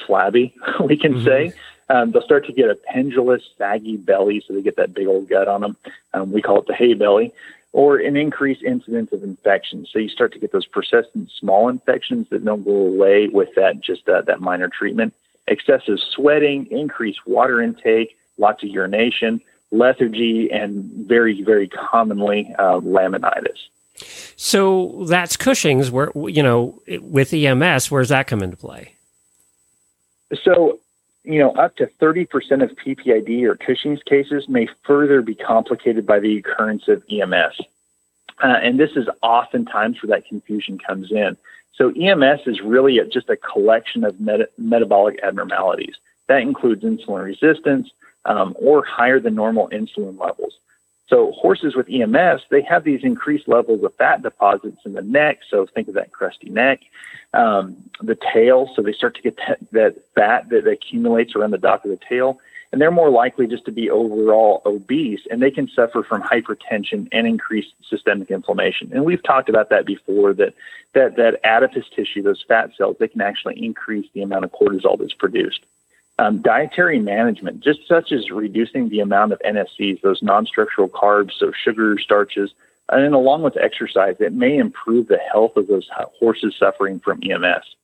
[0.06, 0.54] flabby,
[0.86, 1.26] we can mm-hmm.
[1.26, 1.54] say.
[1.90, 5.28] Um, they'll start to get a pendulous, saggy belly, so they get that big old
[5.28, 5.78] gut on them.
[6.14, 7.34] Um, we call it the hay belly
[7.74, 9.90] or an increased incidence of infections.
[9.92, 13.82] So you start to get those persistent small infections that don't go away with that
[13.82, 15.14] just uh, that minor treatment.
[15.48, 23.58] Excessive sweating, increased water intake, lots of urination, lethargy, and very very commonly uh, laminitis.
[24.36, 25.92] So that's Cushing's.
[25.92, 28.94] Where you know with EMS, where's that come into play?
[30.44, 30.80] So
[31.24, 32.28] you know, up to 30%
[32.64, 37.62] of PPID or Cushing's cases may further be complicated by the occurrence of EMS.
[38.44, 41.38] Uh, and this is oftentimes where that confusion comes in.
[41.76, 45.96] So EMS is really a, just a collection of meta- metabolic abnormalities.
[46.28, 47.90] That includes insulin resistance
[48.26, 50.58] um, or higher than normal insulin levels.
[51.14, 55.42] So horses with EMS, they have these increased levels of fat deposits in the neck.
[55.48, 56.82] So think of that cresty neck,
[57.36, 58.72] um, the tail.
[58.76, 62.00] So they start to get that, that fat that accumulates around the dock of the
[62.10, 62.40] tail,
[62.72, 67.08] and they're more likely just to be overall obese, and they can suffer from hypertension
[67.12, 68.90] and increased systemic inflammation.
[68.92, 70.34] And we've talked about that before.
[70.34, 70.56] That
[70.94, 74.98] that that adipose tissue, those fat cells, they can actually increase the amount of cortisol
[74.98, 75.64] that's produced.
[76.20, 81.32] Um, dietary management, just such as reducing the amount of NSCs, those non structural carbs,
[81.40, 82.52] so sugar, starches,
[82.90, 87.20] and then along with exercise, it may improve the health of those horses suffering from
[87.24, 87.76] EMS.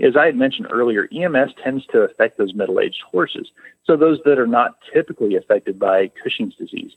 [0.00, 3.50] As I had mentioned earlier, EMS tends to affect those middle aged horses,
[3.84, 6.92] so those that are not typically affected by Cushing's disease.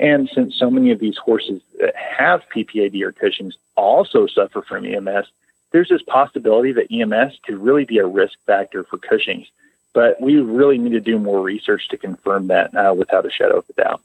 [0.00, 4.84] And since so many of these horses that have PPID or Cushing's also suffer from
[4.84, 5.26] EMS,
[5.72, 9.48] there's this possibility that EMS could really be a risk factor for Cushing's
[9.94, 13.58] but we really need to do more research to confirm that uh, without a shadow
[13.58, 14.00] of a doubt.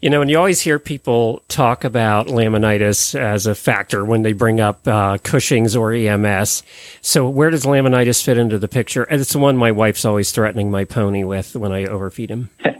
[0.00, 4.32] You know, and you always hear people talk about laminitis as a factor when they
[4.32, 6.62] bring up uh, Cushing's or EMS.
[7.02, 9.02] So, where does laminitis fit into the picture?
[9.02, 12.50] And it's the one my wife's always threatening my pony with when I overfeed him.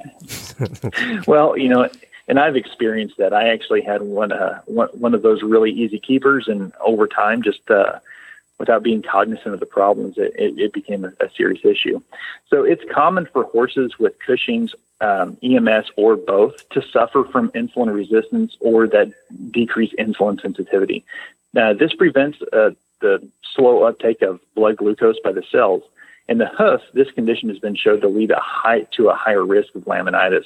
[1.27, 1.89] well, you know,
[2.29, 3.33] and I've experienced that.
[3.33, 7.43] I actually had one, uh, one, one of those really easy keepers, and over time,
[7.43, 7.99] just uh,
[8.59, 12.01] without being cognizant of the problems, it, it, it became a, a, serious issue.
[12.49, 17.95] So it's common for horses with Cushing's, um, EMS, or both to suffer from insulin
[17.95, 19.13] resistance or that
[19.51, 21.05] decreased insulin sensitivity.
[21.55, 25.83] Now, this prevents uh, the slow uptake of blood glucose by the cells.
[26.29, 29.45] In the hoof, this condition has been shown to lead a high, to a higher
[29.45, 30.45] risk of laminitis.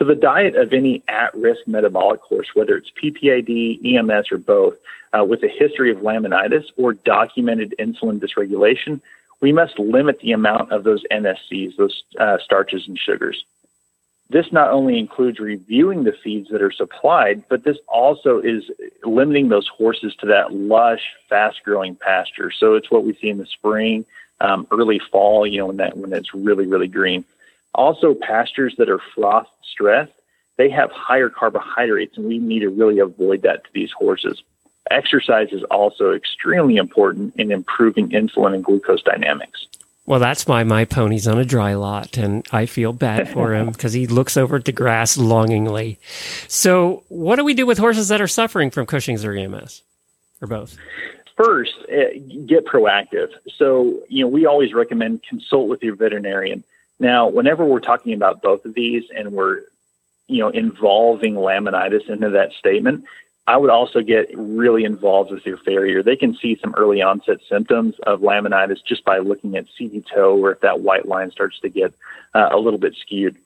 [0.00, 4.78] So the diet of any at-risk metabolic horse, whether it's PPID, EMS, or both,
[5.12, 9.02] uh, with a history of laminitis or documented insulin dysregulation,
[9.42, 13.44] we must limit the amount of those NSCs, those uh, starches and sugars.
[14.30, 18.70] This not only includes reviewing the feeds that are supplied, but this also is
[19.04, 22.50] limiting those horses to that lush, fast-growing pasture.
[22.50, 24.06] So it's what we see in the spring,
[24.40, 27.26] um, early fall, you know, when that when it's really, really green.
[27.74, 30.12] Also, pastures that are frost stressed,
[30.56, 34.42] they have higher carbohydrates, and we need to really avoid that to these horses.
[34.90, 39.66] Exercise is also extremely important in improving insulin and glucose dynamics.
[40.06, 43.70] Well, that's why my pony's on a dry lot, and I feel bad for him
[43.70, 46.00] because he looks over at the grass longingly.
[46.48, 49.82] So, what do we do with horses that are suffering from Cushing's or EMS,
[50.42, 50.76] or both?
[51.36, 53.28] First, eh, get proactive.
[53.56, 56.64] So, you know, we always recommend consult with your veterinarian.
[57.00, 59.62] Now, whenever we're talking about both of these and we're,
[60.28, 63.04] you know, involving laminitis into that statement,
[63.46, 66.02] I would also get really involved with your farrier.
[66.02, 70.38] They can see some early onset symptoms of laminitis just by looking at seedy toe
[70.38, 71.92] or if that white line starts to get
[72.34, 73.36] uh, a little bit skewed.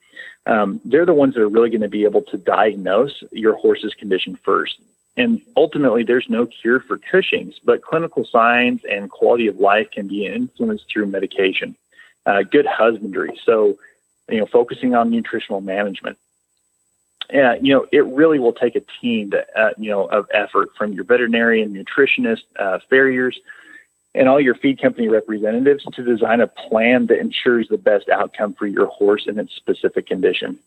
[0.45, 3.95] Um, they're the ones that are really going to be able to diagnose your horse's
[3.95, 4.79] condition first.
[5.17, 10.07] And ultimately, there's no cure for Cushing's, but clinical signs and quality of life can
[10.07, 11.75] be influenced through medication,
[12.25, 13.39] uh, good husbandry.
[13.45, 13.77] So,
[14.29, 16.17] you know, focusing on nutritional management.
[17.31, 20.69] Yeah, you know, it really will take a team, to, uh, you know, of effort
[20.77, 23.39] from your veterinarian, nutritionist, uh, farriers,
[24.13, 28.53] and all your feed company representatives to design a plan that ensures the best outcome
[28.53, 30.57] for your horse in its specific condition.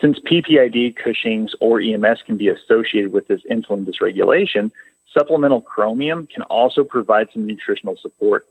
[0.00, 4.70] Since PPID, Cushing's, or EMS can be associated with this insulin dysregulation,
[5.12, 8.46] supplemental chromium can also provide some nutritional support.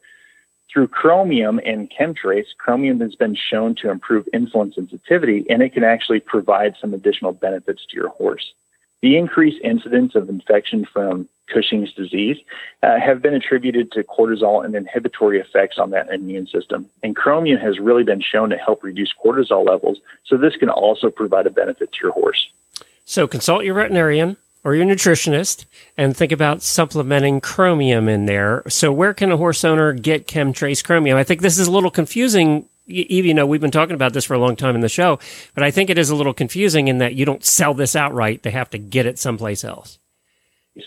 [0.71, 5.83] Through chromium and Kemtrace, chromium has been shown to improve insulin sensitivity and it can
[5.83, 8.53] actually provide some additional benefits to your horse.
[9.01, 12.37] The increased incidence of infection from Cushing's disease
[12.83, 16.85] uh, have been attributed to cortisol and inhibitory effects on that immune system.
[17.01, 21.09] And chromium has really been shown to help reduce cortisol levels, so this can also
[21.09, 22.49] provide a benefit to your horse.
[23.05, 25.65] So consult your veterinarian or your nutritionist
[25.97, 28.63] and think about supplementing chromium in there.
[28.67, 31.17] So where can a horse owner get Kemtrace chromium?
[31.17, 34.25] I think this is a little confusing Eve, you know, we've been talking about this
[34.25, 35.19] for a long time in the show,
[35.53, 38.41] but I think it is a little confusing in that you don't sell this outright.
[38.41, 39.99] They have to get it someplace else.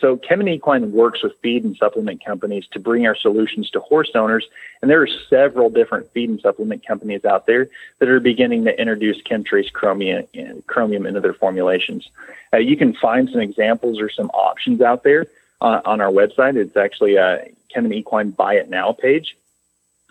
[0.00, 4.10] So Kemin Equine works with feed and supplement companies to bring our solutions to horse
[4.14, 4.46] owners,
[4.80, 7.68] and there are several different feed and supplement companies out there
[7.98, 10.26] that are beginning to introduce Kemtrace chromium,
[10.66, 12.08] chromium into their formulations.
[12.52, 15.26] Uh, you can find some examples or some options out there
[15.60, 16.56] uh, on our website.
[16.56, 19.36] It's actually a Kemin Equine Buy It Now page.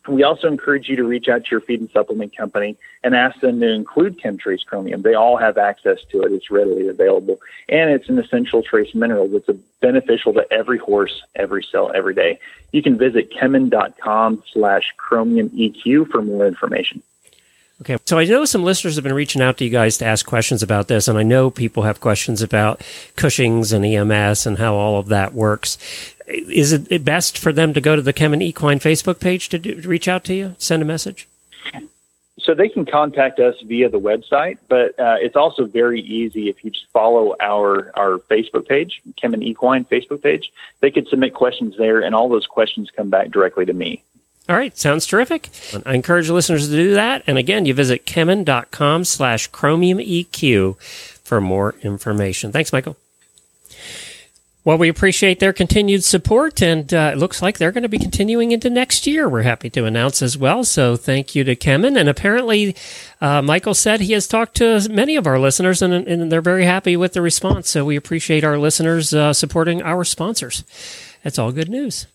[0.07, 3.39] We also encourage you to reach out to your feed and supplement company and ask
[3.39, 5.03] them to include Kemtrace chromium.
[5.03, 6.31] They all have access to it.
[6.31, 7.39] It's readily available.
[7.69, 12.39] And it's an essential trace mineral that's beneficial to every horse, every cell, every day.
[12.71, 17.03] You can visit kemin.com slash chromium EQ for more information.
[17.81, 20.25] Okay, so I know some listeners have been reaching out to you guys to ask
[20.25, 22.81] questions about this, and I know people have questions about
[23.15, 25.77] Cushing's and EMS and how all of that works
[26.31, 29.81] is it best for them to go to the Kemin Equine Facebook page to, do,
[29.81, 31.27] to reach out to you, send a message?
[32.39, 36.63] So they can contact us via the website, but uh, it's also very easy if
[36.63, 40.51] you just follow our our Facebook page, Kemin Equine Facebook page.
[40.79, 44.01] They could submit questions there, and all those questions come back directly to me.
[44.49, 45.49] All right, sounds terrific.
[45.85, 47.23] I encourage listeners to do that.
[47.27, 50.79] And again, you visit kemin.com slash chromium EQ
[51.23, 52.51] for more information.
[52.51, 52.97] Thanks, Michael.
[54.63, 57.97] Well, we appreciate their continued support, and uh, it looks like they're going to be
[57.97, 59.27] continuing into next year.
[59.27, 60.63] We're happy to announce as well.
[60.63, 61.99] So, thank you to Kemin.
[61.99, 62.75] And apparently,
[63.21, 66.65] uh, Michael said he has talked to many of our listeners, and, and, they're very
[66.65, 67.71] happy with the response.
[67.71, 70.63] So, we appreciate our listeners uh, supporting our sponsors.
[71.23, 72.07] That's all good news.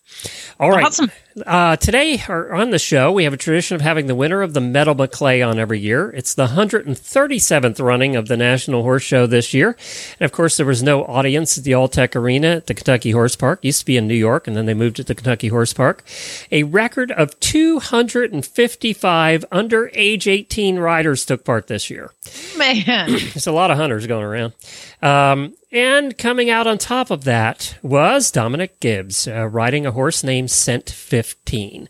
[0.59, 0.85] All right.
[0.85, 1.11] Awesome.
[1.45, 4.61] Uh, today, on the show, we have a tradition of having the winner of the
[4.61, 6.11] Medal Maclay on every year.
[6.11, 9.77] It's the 137th running of the National Horse Show this year.
[10.19, 13.37] And of course, there was no audience at the Alltech Arena at the Kentucky Horse
[13.37, 13.61] Park.
[13.62, 15.75] It used to be in New York, and then they moved to the Kentucky Horse
[15.75, 16.05] Park.
[16.51, 22.12] A record of 255 under age 18 riders took part this year.
[22.57, 22.85] Man.
[23.09, 24.55] There's a lot of hunters going around.
[25.03, 30.25] Um, and coming out on top of that was Dominic Gibbs uh, riding a horse
[30.25, 31.87] named Scent 15.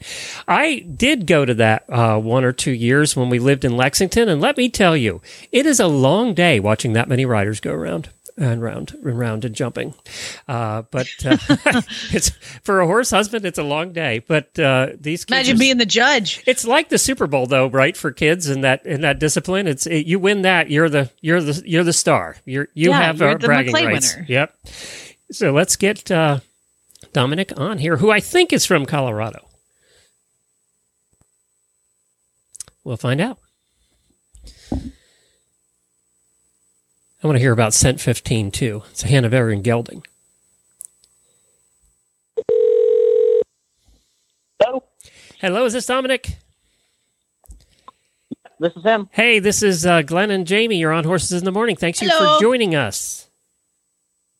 [0.48, 4.28] I did go to that uh, one or two years when we lived in Lexington,
[4.28, 5.22] and let me tell you,
[5.52, 9.44] it is a long day watching that many riders go around and round and round
[9.44, 9.94] and jumping.
[10.46, 11.36] Uh, but uh,
[12.12, 12.30] it's
[12.62, 14.22] for a horse husband, it's a long day.
[14.26, 16.42] But uh, these kids imagine are, being the judge.
[16.46, 17.96] It's like the Super Bowl, though, right?
[17.96, 21.42] For kids in that in that discipline, it's it, you win that, you're the you're
[21.42, 22.36] the you're the star.
[22.44, 24.14] You're you yeah, have you're our the bragging Maclay rights.
[24.14, 24.26] Winner.
[24.28, 24.56] Yep.
[25.32, 26.40] So let's get uh,
[27.12, 29.46] Dominic on here, who I think is from Colorado.
[32.84, 33.38] We'll find out.
[37.22, 38.82] I want to hear about Scent 15 too.
[38.90, 40.04] It's a Hanoverian gelding.
[44.62, 44.84] Hello.
[45.40, 46.36] Hello, is this Dominic?
[48.58, 49.08] This is him.
[49.12, 50.76] Hey, this is uh, Glenn and Jamie.
[50.76, 51.76] You're on Horses in the Morning.
[51.76, 53.28] Thanks you for joining us.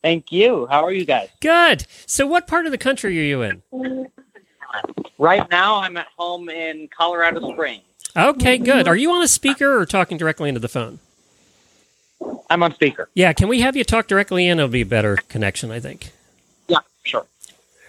[0.01, 0.67] Thank you.
[0.67, 1.29] How are you guys?
[1.41, 1.85] Good.
[2.05, 3.61] So, what part of the country are you in?
[5.17, 7.83] Right now, I'm at home in Colorado Springs.
[8.15, 8.87] Okay, good.
[8.87, 10.99] Are you on a speaker or talking directly into the phone?
[12.49, 13.09] I'm on speaker.
[13.13, 14.57] Yeah, can we have you talk directly in?
[14.59, 16.11] It'll be a better connection, I think.
[16.67, 17.25] Yeah, sure.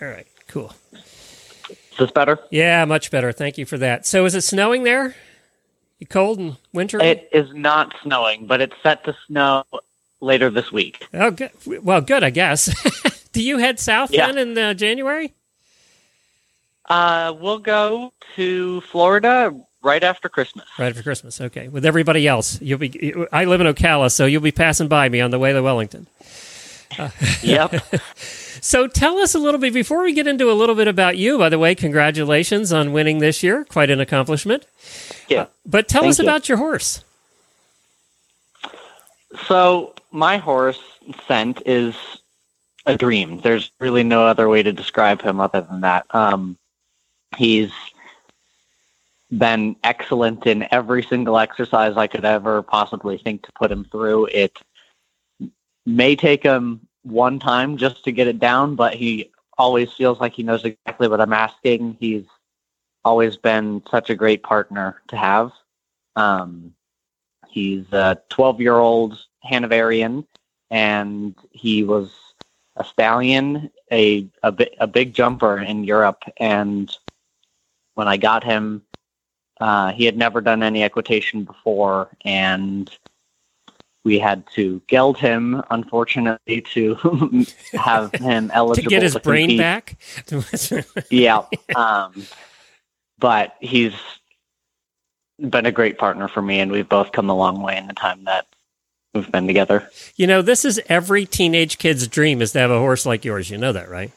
[0.01, 0.75] All right, cool.
[0.93, 2.39] Is this better?
[2.51, 3.33] Yeah, much better.
[3.33, 4.07] Thank you for that.
[4.07, 5.15] So, is it snowing there?
[5.99, 7.01] You cold and wintry?
[7.03, 9.65] It is not snowing, but it's set to snow
[10.21, 11.07] later this week.
[11.13, 11.51] Oh, good.
[11.67, 12.73] Well, good, I guess.
[13.33, 14.27] Do you head south Yeah.
[14.27, 15.35] then in uh, January?
[16.89, 20.67] Uh, we'll go to Florida right after Christmas.
[20.79, 21.41] Right after Christmas.
[21.41, 21.69] Okay.
[21.69, 23.15] With everybody else, you'll be.
[23.33, 26.07] I live in Ocala, so you'll be passing by me on the way to Wellington.
[26.99, 27.11] Uh,
[27.43, 27.75] yep.
[28.61, 31.39] so tell us a little bit before we get into a little bit about you.
[31.39, 33.65] By the way, congratulations on winning this year.
[33.65, 34.67] Quite an accomplishment.
[35.29, 35.43] Yeah.
[35.43, 36.25] Uh, but tell Thank us you.
[36.25, 37.05] about your horse.
[39.47, 40.81] So my horse
[41.27, 41.95] scent is
[42.87, 43.41] a dream.
[43.41, 46.07] There's really no other way to describe him other than that.
[46.11, 46.57] Um,
[47.37, 47.71] he's
[49.31, 54.27] been excellent in every single exercise I could ever possibly think to put him through.
[54.27, 54.59] It
[55.85, 60.33] may take him one time just to get it down, but he always feels like
[60.35, 61.97] he knows exactly what I'm asking.
[62.01, 62.25] He's
[63.05, 65.53] always been such a great partner to have.
[66.17, 66.75] Um,
[67.49, 70.27] he's a 12 year old Hanoverian,
[70.71, 72.11] and he was
[72.77, 76.23] a stallion, a, a, bi- a big jumper in Europe.
[76.39, 76.95] And
[77.95, 78.83] when I got him,
[79.61, 82.91] uh, he had never done any equitation before, and
[84.05, 86.95] we had to geld him, unfortunately, to
[87.73, 89.59] have him eligible to get his to brain compete.
[89.59, 89.97] back.
[91.11, 91.43] yeah.
[91.75, 92.25] Um,
[93.19, 93.95] but he's
[95.39, 97.95] been a great partner for me, and we've both come a long way in the
[97.95, 98.47] time that
[99.15, 99.89] we've been together.
[100.17, 103.51] you know, this is every teenage kid's dream is to have a horse like yours.
[103.51, 104.13] You know that, right?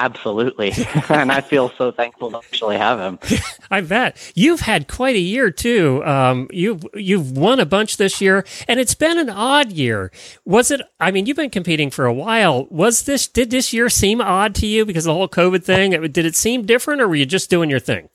[0.00, 0.72] Absolutely.
[1.10, 3.18] and I feel so thankful to actually have him.
[3.70, 6.02] I bet you've had quite a year too.
[6.06, 10.10] Um, you've you've won a bunch this year, and it's been an odd year.
[10.46, 10.80] Was it?
[10.98, 12.66] I mean, you've been competing for a while.
[12.70, 13.28] Was this?
[13.28, 15.90] Did this year seem odd to you because of the whole COVID thing?
[15.90, 18.08] Did it seem different, or were you just doing your thing?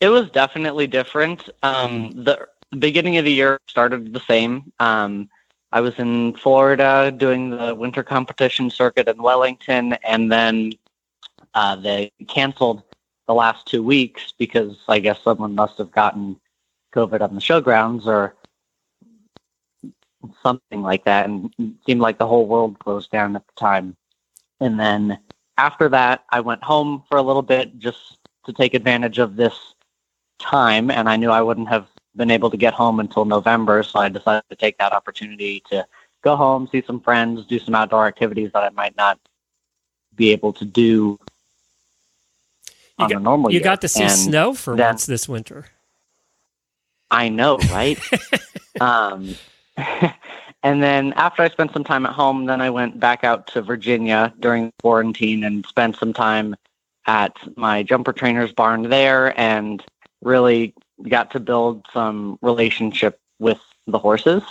[0.00, 1.48] It was definitely different.
[1.62, 2.46] Um, the
[2.78, 4.72] beginning of the year started the same.
[4.78, 5.30] Um,
[5.70, 10.72] I was in Florida doing the winter competition circuit in Wellington, and then
[11.54, 12.82] uh, they canceled
[13.26, 16.40] the last two weeks because I guess someone must have gotten
[16.94, 18.34] COVID on the showgrounds or
[20.42, 23.96] something like that, and it seemed like the whole world closed down at the time.
[24.60, 25.18] And then
[25.58, 29.74] after that, I went home for a little bit just to take advantage of this
[30.38, 33.98] time, and I knew I wouldn't have been able to get home until November, so
[34.00, 35.86] I decided to take that opportunity to
[36.22, 39.18] go home, see some friends, do some outdoor activities that I might not
[40.14, 41.18] be able to do
[42.68, 43.64] You on got, a normal you year.
[43.64, 45.66] got to see And snow for then- once this winter.
[47.10, 47.98] I know, right?
[48.82, 49.34] um,
[50.62, 53.62] and then after I spent some time at home, then I went back out to
[53.62, 56.54] Virginia during quarantine and spent some time
[57.06, 59.82] at my jumper trainer's barn there and
[60.20, 64.42] really got to build some relationship with the horses.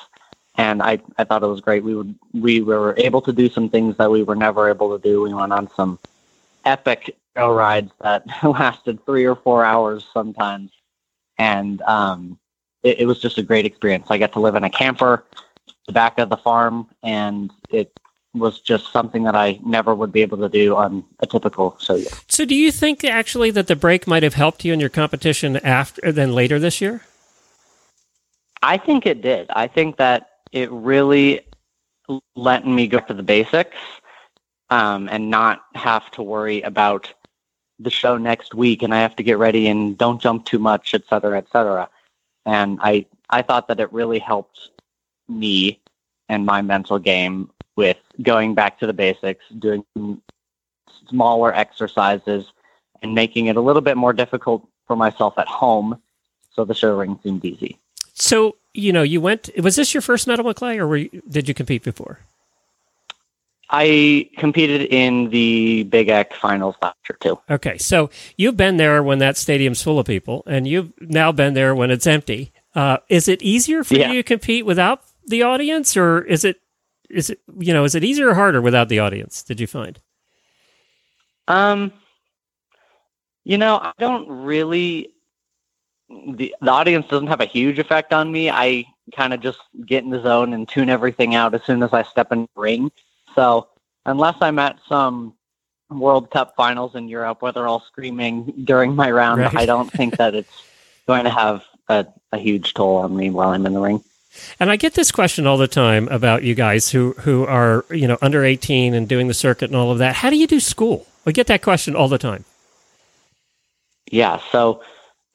[0.55, 1.83] And I, I thought it was great.
[1.83, 5.03] We would we were able to do some things that we were never able to
[5.03, 5.21] do.
[5.21, 5.99] We went on some
[6.65, 10.71] epic rides that lasted three or four hours sometimes.
[11.38, 12.39] And um,
[12.83, 14.07] it, it was just a great experience.
[14.10, 15.23] I got to live in a camper,
[15.86, 17.91] the back of the farm, and it
[18.33, 21.95] was just something that I never would be able to do on a typical show
[21.95, 22.09] year.
[22.27, 25.57] So, do you think actually that the break might have helped you in your competition
[25.57, 27.01] after then later this year?
[28.61, 29.49] I think it did.
[29.51, 31.41] I think that it really
[32.35, 33.77] let me go to the basics
[34.69, 37.13] um, and not have to worry about
[37.79, 40.93] the show next week and I have to get ready and don't jump too much,
[40.93, 41.89] et cetera, et cetera.
[42.45, 44.69] And I, I thought that it really helped
[45.27, 45.79] me
[46.29, 49.85] and my mental game with going back to the basics, doing
[51.07, 52.45] smaller exercises,
[53.01, 56.01] and making it a little bit more difficult for myself at home.
[56.51, 57.79] So the show ring seemed easy.
[58.13, 59.49] So, you know, you went.
[59.59, 62.19] Was this your first medal, clay, or were you, did you compete before?
[63.69, 67.39] I competed in the Big Eq finals last year too.
[67.49, 71.53] Okay, so you've been there when that stadium's full of people, and you've now been
[71.53, 72.53] there when it's empty.
[72.73, 74.11] Uh, is it easier for Yeah.
[74.11, 76.61] you to compete without the audience, or is it
[77.10, 79.43] is it you know is it easier or harder without the audience?
[79.43, 80.00] Did you find?
[81.48, 81.93] Um,
[83.43, 85.13] you know, I don't really.
[86.10, 88.50] The the audience doesn't have a huge effect on me.
[88.50, 91.93] I kind of just get in the zone and tune everything out as soon as
[91.93, 92.91] I step in the ring.
[93.36, 93.67] So
[94.06, 95.34] unless I'm at some
[95.89, 99.56] World Cup finals in Europe where they're all screaming during my round, Right.
[99.56, 100.63] I don't think that it's
[101.08, 104.04] going to have a, a huge toll on me while I'm in the ring.
[104.59, 108.07] And I get this question all the time about you guys who who are you
[108.07, 110.15] know under eighteen and doing the circuit and all of that.
[110.15, 111.07] How do you do school?
[111.25, 112.45] I get that question all the time.
[114.09, 114.81] Yeah, so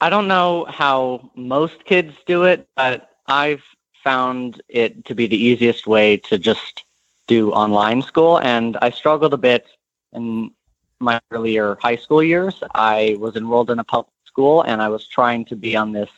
[0.01, 3.63] I don't know how most kids do it, but I've
[4.03, 6.85] found it to be the easiest way to just
[7.27, 8.39] do online school.
[8.39, 9.67] And I struggled a bit
[10.13, 10.51] in
[10.99, 12.63] my earlier high school years.
[12.75, 16.11] I was enrolled in a public school, and I was trying to be on this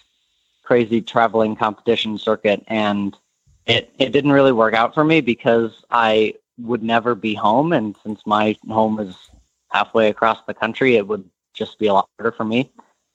[0.64, 3.16] crazy traveling competition circuit, and
[3.66, 7.94] it it didn't really work out for me because I would never be home, and
[8.02, 9.16] since my home is
[9.70, 12.70] halfway across the country, it would just be a lot harder for me.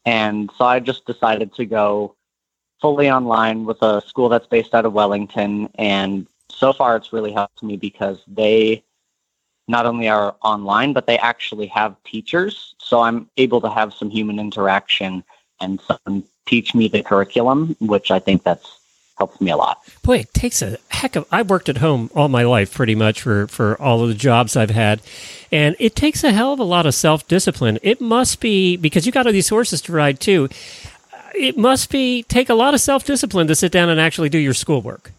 [0.05, 2.15] And so I just decided to go
[2.81, 5.69] fully online with a school that's based out of Wellington.
[5.75, 8.83] And so far, it's really helped me because they
[9.67, 12.75] not only are online, but they actually have teachers.
[12.79, 15.23] So I'm able to have some human interaction
[15.61, 18.79] and some teach me the curriculum, which I think that's
[19.19, 19.83] helps me a lot.
[20.01, 21.27] Boy, it takes a heck of.
[21.31, 24.55] I worked at home all my life, pretty much for for all of the jobs
[24.55, 25.01] I've had,
[25.51, 27.77] and it takes a hell of a lot of self discipline.
[27.83, 30.49] It must be because you got all these horses to ride too.
[31.13, 34.29] Uh, it must be take a lot of self discipline to sit down and actually
[34.29, 35.11] do your schoolwork.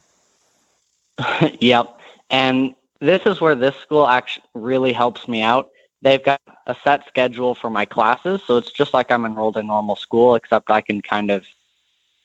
[1.60, 2.00] yep,
[2.30, 5.70] and this is where this school actually really helps me out.
[6.02, 9.66] They've got a set schedule for my classes, so it's just like I'm enrolled in
[9.66, 11.44] normal school, except I can kind of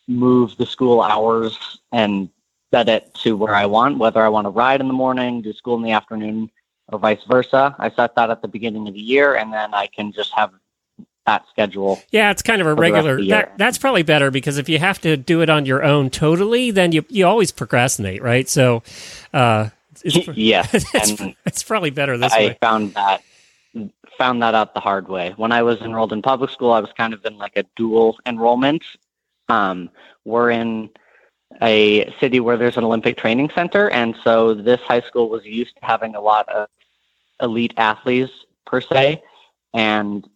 [0.08, 2.30] move the school hours and
[2.72, 5.52] set it to where I want, whether I want to ride in the morning, do
[5.54, 6.50] school in the afternoon,
[6.88, 7.76] or vice versa.
[7.80, 10.52] I set that at the beginning of the year, and then I can just have
[11.26, 12.02] that schedule.
[12.12, 13.24] Yeah, it's kind of a regular.
[13.26, 16.72] That, that's probably better because if you have to do it on your own totally,
[16.72, 18.48] then you you always procrastinate, right?
[18.48, 18.84] So,
[19.34, 19.70] uh,
[20.04, 20.86] it's, yeah, it's,
[21.46, 22.50] it's, probably better this I way.
[22.52, 23.24] I found that
[24.18, 25.34] found that out the hard way.
[25.38, 28.18] When I was enrolled in public school, I was kind of in like a dual
[28.26, 28.84] enrollment.
[29.50, 29.90] Um,
[30.24, 30.90] we're in
[31.62, 35.76] a city where there's an Olympic training center, and so this high school was used
[35.76, 36.68] to having a lot of
[37.42, 38.32] elite athletes
[38.66, 39.22] per se,
[39.74, 40.28] and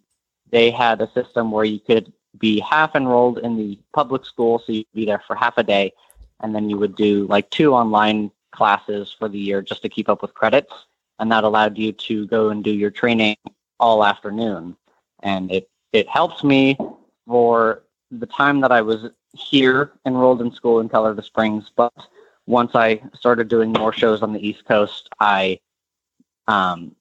[0.51, 4.71] they had a system where you could be half enrolled in the public school, so
[4.71, 5.91] you'd be there for half a day,
[6.41, 10.09] and then you would do like two online classes for the year just to keep
[10.09, 10.73] up with credits,
[11.19, 13.35] and that allowed you to go and do your training
[13.79, 14.75] all afternoon,
[15.23, 16.77] and it it helps me
[17.27, 21.93] for the time that I was here enrolled in school in Colorado Springs, but
[22.47, 25.59] once I started doing more shows on the East Coast, I
[26.47, 26.95] um,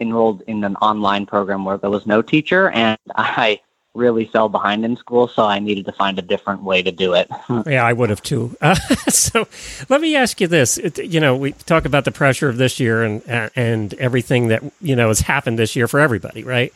[0.00, 3.60] enrolled in an online program where there was no teacher, and I
[3.94, 7.14] really fell behind in school, so I needed to find a different way to do
[7.14, 7.30] it.
[7.66, 8.56] yeah, I would have too.
[8.64, 8.74] Uh,
[9.08, 9.46] so
[9.90, 13.02] let me ask you this: you know, we talk about the pressure of this year
[13.02, 13.22] and
[13.54, 16.72] and everything that you know has happened this year for everybody, right?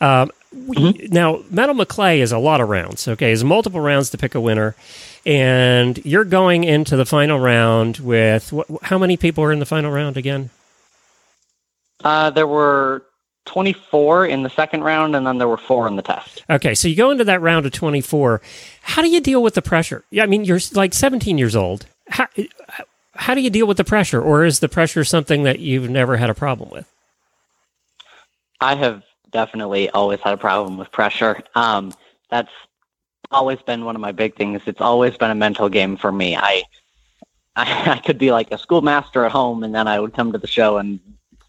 [0.00, 1.12] Um, mm-hmm.
[1.12, 3.06] Now, Medal Maclay is a lot of rounds.
[3.06, 4.74] Okay, it's multiple rounds to pick a winner,
[5.26, 9.66] and you're going into the final round with wh- how many people are in the
[9.66, 10.48] final round again?
[12.02, 13.05] Uh, there were
[13.46, 16.44] 24 in the second round, and then there were four in the test.
[16.50, 18.42] Okay, so you go into that round of 24.
[18.82, 20.04] How do you deal with the pressure?
[20.10, 21.86] Yeah, I mean, you're like 17 years old.
[22.08, 22.28] How,
[23.14, 26.16] how do you deal with the pressure, or is the pressure something that you've never
[26.16, 26.92] had a problem with?
[28.60, 31.40] I have definitely always had a problem with pressure.
[31.54, 31.92] Um,
[32.30, 32.52] that's
[33.30, 34.62] always been one of my big things.
[34.66, 36.36] It's always been a mental game for me.
[36.36, 36.62] I,
[37.54, 40.38] I, I could be like a schoolmaster at home, and then I would come to
[40.38, 41.00] the show and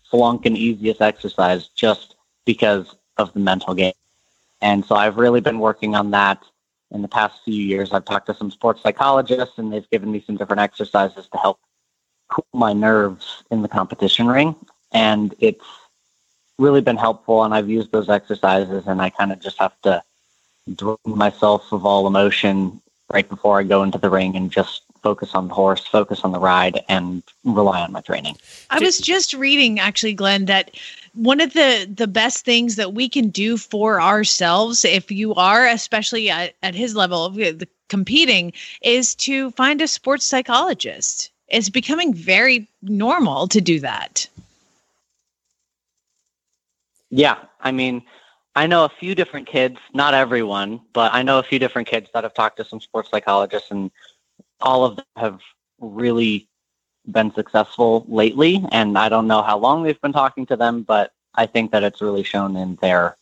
[0.09, 3.93] flunk an easiest exercise just because of the mental game.
[4.61, 6.43] And so I've really been working on that
[6.91, 7.91] in the past few years.
[7.91, 11.59] I've talked to some sports psychologists, and they've given me some different exercises to help
[12.29, 14.55] cool my nerves in the competition ring.
[14.93, 15.65] And it's
[16.57, 20.01] really been helpful, and I've used those exercises, and I kind of just have to
[20.75, 22.81] drain myself of all emotion
[23.11, 26.33] right before I go into the ring and just focus on the horse, focus on
[26.33, 28.35] the ride, and rely on my training.
[28.69, 30.71] I was just reading, actually, Glenn, that
[31.13, 35.65] one of the the best things that we can do for ourselves, if you are,
[35.65, 38.51] especially at, at his level of uh, the competing,
[38.81, 41.31] is to find a sports psychologist.
[41.47, 44.27] It's becoming very normal to do that.
[47.09, 48.03] Yeah, I mean,
[48.57, 52.09] I know a few different kids, not everyone, but I know a few different kids
[52.13, 53.89] that have talked to some sports psychologists, and
[54.61, 55.39] all of them have
[55.79, 56.47] really
[57.09, 58.65] been successful lately.
[58.71, 61.83] And I don't know how long they've been talking to them, but I think that
[61.83, 63.15] it's really shown in their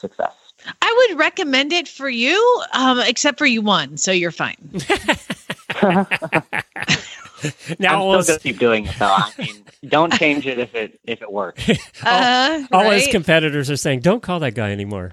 [0.00, 0.34] success.
[0.82, 4.56] I would recommend it for you, um, except for you won, so you're fine.
[7.78, 9.06] now I'm still gonna keep doing it though.
[9.06, 11.68] I mean, don't change it if it if it works.
[12.02, 15.12] Uh, all, all his competitors are saying, "Don't call that guy anymore."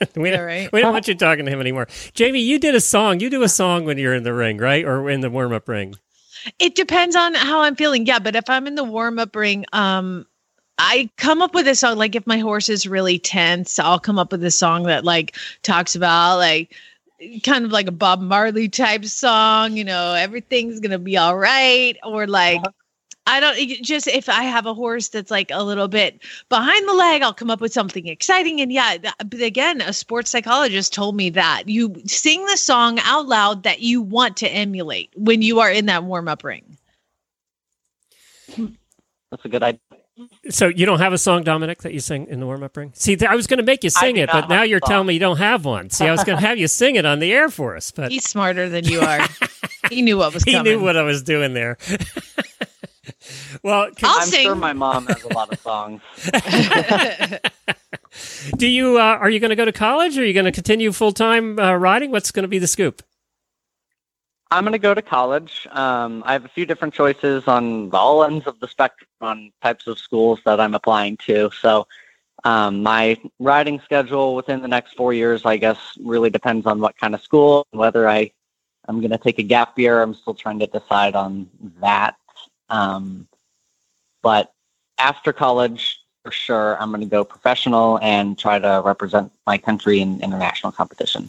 [0.16, 0.72] we, don't, right.
[0.72, 1.88] we don't want you talking to him anymore.
[2.14, 3.20] Jamie, you did a song.
[3.20, 5.68] You do a song when you're in the ring, right, or in the warm up
[5.68, 5.94] ring.
[6.58, 8.06] It depends on how I'm feeling.
[8.06, 10.26] Yeah, but if I'm in the warm up ring, um,
[10.78, 11.96] I come up with a song.
[11.96, 15.36] Like if my horse is really tense, I'll come up with a song that like
[15.62, 16.74] talks about like
[17.42, 21.96] kind of like a Bob Marley type song, you know, everything's gonna be all right,
[22.02, 22.72] or like uh-huh.
[23.26, 26.92] I don't just if I have a horse that's like a little bit behind the
[26.92, 28.60] leg, I'll come up with something exciting.
[28.60, 33.26] And yeah, but again, a sports psychologist told me that you sing the song out
[33.26, 36.76] loud that you want to emulate when you are in that warm up ring.
[39.30, 39.80] That's a good idea.
[40.50, 42.92] So you don't have a song, Dominic, that you sing in the warm up ring?
[42.94, 45.20] See, I was going to make you sing it, but now you're telling me you
[45.20, 45.90] don't have one.
[45.90, 48.12] See, I was going to have you sing it on the air for us, but
[48.12, 49.26] He's smarter than you are.
[49.90, 51.78] he knew what was he knew what I was doing there.
[53.62, 54.44] well, can- I'll I'm sing.
[54.44, 56.00] sure my mom has a lot of songs.
[58.56, 60.18] do you uh, are you going to go to college?
[60.18, 62.10] Or are you going to continue full time uh, riding?
[62.10, 63.02] What's going to be the scoop?
[64.50, 65.66] I'm going to go to college.
[65.72, 69.86] Um, I have a few different choices on all ends of the spectrum on types
[69.86, 71.50] of schools that I'm applying to.
[71.60, 71.88] So,
[72.44, 76.96] um, my riding schedule within the next four years, I guess, really depends on what
[76.98, 78.30] kind of school, whether I
[78.86, 80.02] I'm going to take a gap year.
[80.02, 81.48] I'm still trying to decide on
[81.80, 82.16] that.
[82.68, 83.28] Um,
[84.22, 84.52] but
[84.98, 90.00] after college, for sure, I'm going to go professional and try to represent my country
[90.00, 91.28] in international competition.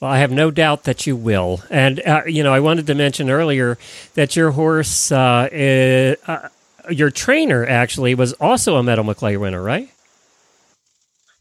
[0.00, 1.62] Well, I have no doubt that you will.
[1.70, 3.78] And, uh, you know, I wanted to mention earlier
[4.14, 6.48] that your horse, uh, is, uh,
[6.90, 9.90] your trainer actually was also a Medal Maclay winner, right?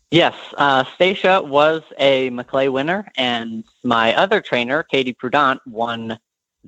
[0.09, 6.17] Yes, uh, Stacia was a Maclay winner, and my other trainer, Katie Prudent, won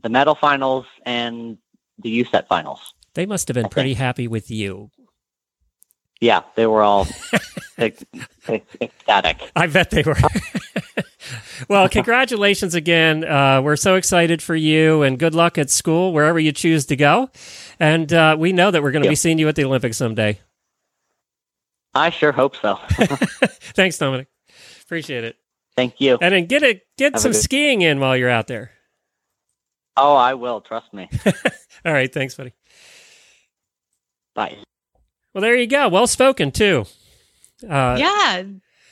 [0.02, 1.58] the medal finals and
[2.00, 2.94] the USET finals.
[3.14, 3.74] They must have been Okay.
[3.74, 4.92] pretty happy with you.
[6.20, 7.08] Yeah, they were all
[7.78, 8.04] ec-
[8.48, 9.52] ec- ecstatic.
[9.56, 10.16] I bet they were.
[11.70, 13.24] well, congratulations again.
[13.24, 16.96] Uh, we're so excited for you, and good luck at school, wherever you choose to
[16.96, 17.30] go.
[17.80, 19.12] And uh, we know that we're going to Yeah.
[19.12, 20.40] be seeing you at the Olympics someday.
[21.94, 22.76] I sure hope so.
[23.76, 24.28] Thanks, Dominic.
[24.84, 25.36] Appreciate it.
[25.76, 26.18] Thank you.
[26.22, 28.72] And then get a get Have some good- skiing in while you're out there.
[29.98, 30.62] Oh, I will.
[30.62, 31.10] Trust me.
[31.86, 32.54] All right, thanks, buddy.
[34.36, 34.58] Bye.
[35.34, 35.90] Well, there you go.
[35.90, 36.86] Well spoken too.
[37.68, 38.44] Uh, yeah,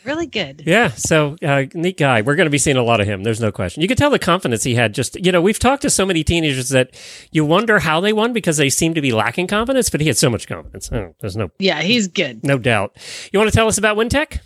[0.04, 0.64] really good.
[0.66, 2.22] Yeah, so uh, neat guy.
[2.22, 3.24] We're going to be seeing a lot of him.
[3.24, 3.82] There's no question.
[3.84, 4.94] You could tell the confidence he had.
[4.94, 6.92] Just you know, we've talked to so many teenagers that
[7.32, 10.18] you wonder how they won because they seem to be lacking confidence, but he had
[10.18, 10.92] so much confidence.
[10.92, 12.44] Oh, there's no Yeah, he's good.
[12.44, 12.98] no doubt.
[13.32, 14.40] You want to tell us about Wintec?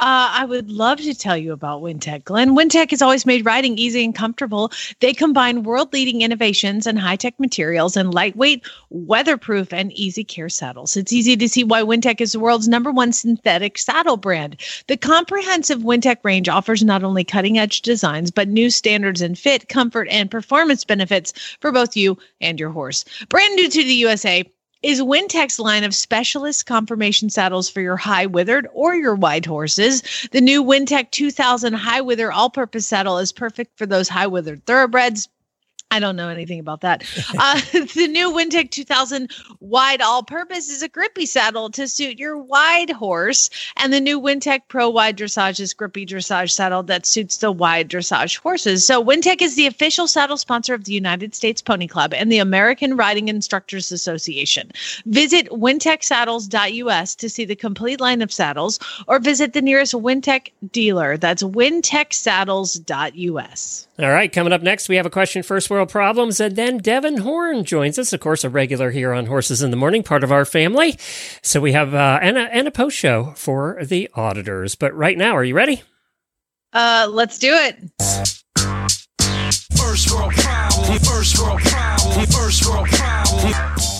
[0.00, 2.24] Uh, I would love to tell you about Wintec.
[2.24, 4.72] Glenn, Wintec has always made riding easy and comfortable.
[5.00, 10.48] They combine world leading innovations and high tech materials and lightweight, weatherproof, and easy care
[10.48, 10.96] saddles.
[10.96, 14.56] It's easy to see why Wintec is the world's number one synthetic saddle brand.
[14.88, 19.68] The comprehensive Wintec range offers not only cutting edge designs, but new standards in fit,
[19.68, 23.04] comfort, and performance benefits for both you and your horse.
[23.28, 24.50] Brand new to the USA
[24.82, 30.02] is Wintec's line of specialist conformation saddles for your high withered or your wide horses.
[30.32, 34.64] The new Wintec 2000 high wither all purpose saddle is perfect for those high withered
[34.64, 35.28] thoroughbreds.
[35.92, 37.02] I don't know anything about that.
[37.36, 42.38] Uh, the new Wintec 2000 wide all purpose is a grippy saddle to suit your
[42.38, 43.50] wide horse.
[43.76, 47.90] And the new Wintec Pro Wide Dressage is grippy dressage saddle that suits the wide
[47.90, 48.86] dressage horses.
[48.86, 52.38] So Wintec is the official saddle sponsor of the United States Pony Club and the
[52.38, 54.70] American Riding Instructors Association.
[55.06, 58.78] Visit wintecsaddles.us to see the complete line of saddles
[59.08, 61.16] or visit the nearest Wintec dealer.
[61.16, 63.88] That's wintecsaddles.us.
[64.02, 67.18] All right, coming up next, we have a question First World Problems, and then Devin
[67.18, 70.32] Horn joins us, of course, a regular here on Horses in the Morning, part of
[70.32, 70.98] our family.
[71.42, 74.74] So we have uh, and, a, and a post show for the auditors.
[74.74, 75.82] But right now, are you ready?
[76.72, 77.76] Uh, let's do it.
[79.76, 83.99] First world problem, first world problem, first world problem.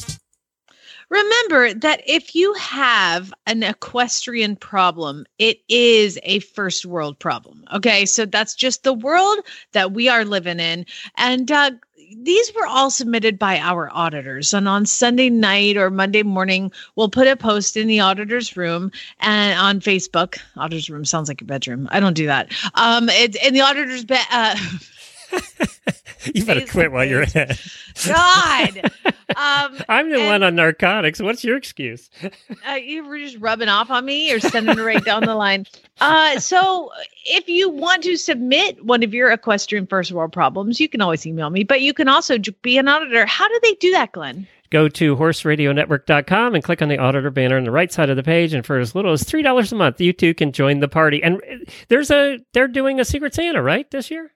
[1.11, 7.65] Remember that if you have an equestrian problem, it is a first world problem.
[7.75, 8.07] Okay.
[8.07, 9.39] So that's just the world
[9.73, 10.87] that we are living in.
[11.17, 11.73] And uh,
[12.17, 14.55] these were all submitted by our auditors.
[14.55, 18.93] And on Sunday night or Monday morning, we'll put a post in the auditor's room
[19.19, 20.39] and on Facebook.
[20.57, 21.89] Auditor's room sounds like a bedroom.
[21.91, 22.53] I don't do that.
[22.75, 24.25] Um, it's in the auditor's bed.
[24.31, 24.57] Uh,
[26.35, 27.59] You better quit while you're ahead.
[28.07, 28.91] God.
[29.37, 31.23] Um, I'm the and- one on narcotics.
[31.23, 32.11] What's your excuse?
[32.69, 35.67] uh, you were just rubbing off on me or sending it right down the line.
[36.01, 36.91] Uh, so
[37.25, 41.25] if you want to submit one of your equestrian first world problems, you can always
[41.29, 43.25] email me, but you can also be an auditor.
[43.25, 44.49] How do they do that, Glenn?
[44.71, 48.25] Go to horseradionetwork.com and click on the auditor banner on the right side of the
[48.25, 48.53] page.
[48.53, 51.23] And for as little as $3 a month, you too can join the party.
[51.23, 54.33] And uh, there's a, they're doing a Secret Santa, right, this year?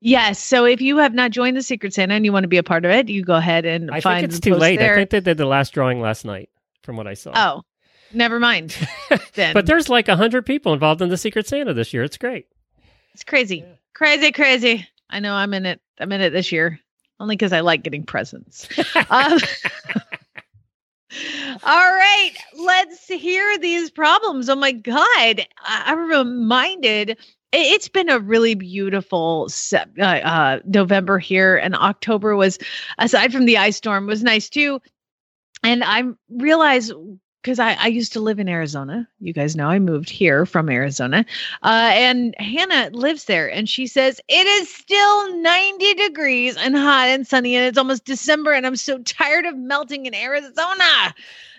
[0.00, 0.38] Yes.
[0.38, 2.62] So if you have not joined the Secret Santa and you want to be a
[2.62, 4.78] part of it, you go ahead and I find think it's too late.
[4.78, 4.92] there.
[4.94, 6.50] I think they did the last drawing last night,
[6.82, 7.32] from what I saw.
[7.34, 7.62] oh,
[8.12, 8.76] never mind.
[9.34, 12.02] then But there's like 100 people involved in the Secret Santa this year.
[12.04, 12.46] It's great.
[13.14, 14.86] it's crazy, crazy, crazy.
[15.08, 15.80] I know I'm in it.
[15.98, 16.78] I'm in it this year
[17.18, 18.68] only because I like getting presents.
[19.10, 19.38] um,
[21.62, 24.48] All right, let's hear these problems.
[24.50, 24.96] Oh my God.
[25.60, 27.16] I- I'm reminded
[27.56, 32.58] it's been a really beautiful uh, uh, November here, and October was,
[32.98, 34.80] aside from the ice storm, was nice too.
[35.62, 36.92] And I realized
[37.46, 39.08] because I, I used to live in Arizona.
[39.20, 41.24] You guys know I moved here from Arizona.
[41.62, 47.06] Uh, and Hannah lives there, and she says it is still 90 degrees and hot
[47.06, 51.14] and sunny, and it's almost December, and I'm so tired of melting in Arizona.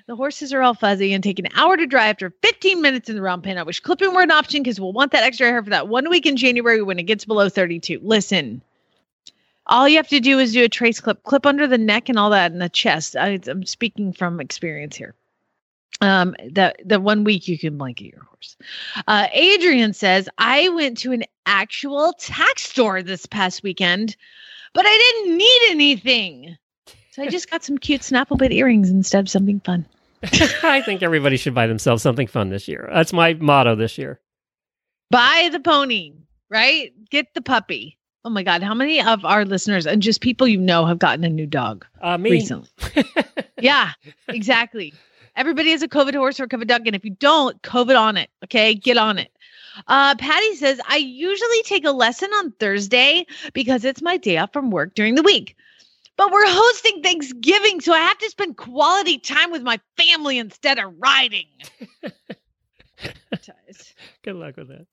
[0.08, 3.18] The horses are all fuzzy and take an hour to dry after 15 minutes in
[3.18, 3.58] the round pen.
[3.58, 6.10] I wish clipping were an option because we'll want that extra hair for that one
[6.10, 8.00] week in January when it gets below 32.
[8.02, 8.62] Listen,
[9.66, 12.18] all you have to do is do a trace clip, clip under the neck and
[12.18, 13.18] all that in the chest.
[13.18, 15.14] I, I'm speaking from experience here.
[16.00, 18.56] Um, the the one week you can blanket your horse.
[19.08, 24.16] Uh, Adrian says I went to an actual tack store this past weekend,
[24.74, 26.58] but I didn't need anything,
[27.12, 29.86] so I just got some cute snaffle bit earrings instead of something fun.
[30.64, 32.90] I think everybody should buy themselves something fun this year.
[32.94, 34.20] That's my motto this year.
[35.12, 36.14] Buy the pony,
[36.50, 36.92] right?
[37.10, 37.98] Get the puppy.
[38.26, 41.24] Oh my God, how many of our listeners and just people you know have gotten
[41.24, 42.32] a new dog Uh, me.
[42.32, 42.68] recently?
[43.62, 43.92] yeah,
[44.28, 44.94] exactly.
[45.38, 48.18] Everybody has a COVID horse or a COVID duck, and if you don't, COVID on
[48.18, 48.30] it.
[48.44, 49.32] Okay, get on it.
[49.88, 54.52] Uh, Patty says I usually take a lesson on Thursday because it's my day off
[54.52, 55.56] from work during the week.
[56.18, 60.80] But we're hosting Thanksgiving, so I have to spend quality time with my family instead
[60.80, 61.46] of riding.
[64.24, 64.88] Good luck with that.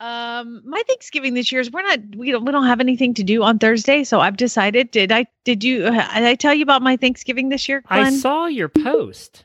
[0.00, 3.22] Um, my Thanksgiving this year is we're not we don't we don't have anything to
[3.22, 4.90] do on Thursday, so I've decided.
[4.90, 7.84] Did I did you uh, did I tell you about my Thanksgiving this year?
[7.88, 9.44] I saw your post.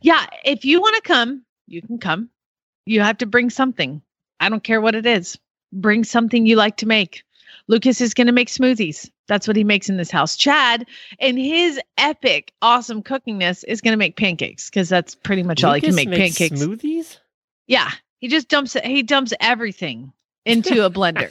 [0.00, 2.30] Yeah, if you want to come, you can come.
[2.86, 4.02] You have to bring something.
[4.40, 5.38] I don't care what it is.
[5.72, 7.24] Bring something you like to make.
[7.68, 9.10] Lucas is going to make smoothies.
[9.28, 10.36] That's what he makes in this house.
[10.36, 10.86] Chad,
[11.18, 15.74] in his epic, awesome cookingness, is going to make pancakes because that's pretty much all
[15.74, 16.10] he can make.
[16.10, 16.60] Pancakes.
[16.60, 17.18] Smoothies?
[17.66, 18.84] Yeah, he just dumps it.
[18.84, 20.12] He dumps everything
[20.44, 21.30] into a blender,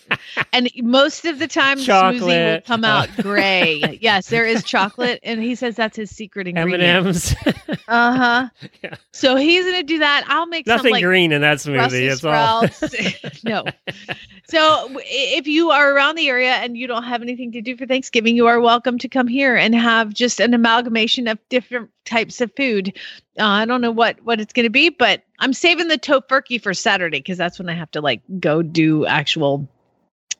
[0.53, 3.99] and most of the time, the smoothie will come out gray.
[4.01, 6.83] yes, there is chocolate, and he says that's his secret ingredient.
[6.83, 7.35] M&M's.
[7.87, 8.49] Uh huh.
[8.83, 8.95] Yeah.
[9.11, 10.23] So he's gonna do that.
[10.27, 12.09] I'll make some Nothing like green in that smoothie.
[12.09, 12.65] It's all.
[13.43, 13.65] no.
[14.47, 17.85] So if you are around the area and you don't have anything to do for
[17.85, 22.41] Thanksgiving, you are welcome to come here and have just an amalgamation of different types
[22.41, 22.97] of food.
[23.39, 26.61] Uh, I don't know what what it's going to be, but I'm saving the tofurkey
[26.61, 29.69] for Saturday because that's when I have to like go do actual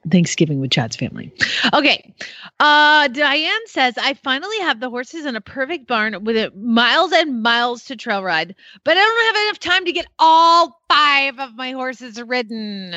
[0.10, 1.32] Thanksgiving with Chad's family.
[1.74, 2.14] Okay.
[2.60, 7.12] Uh Diane says I finally have the horses in a perfect barn with it miles
[7.14, 11.40] and miles to trail ride, but I don't have enough time to get all five
[11.40, 12.96] of my horses ridden.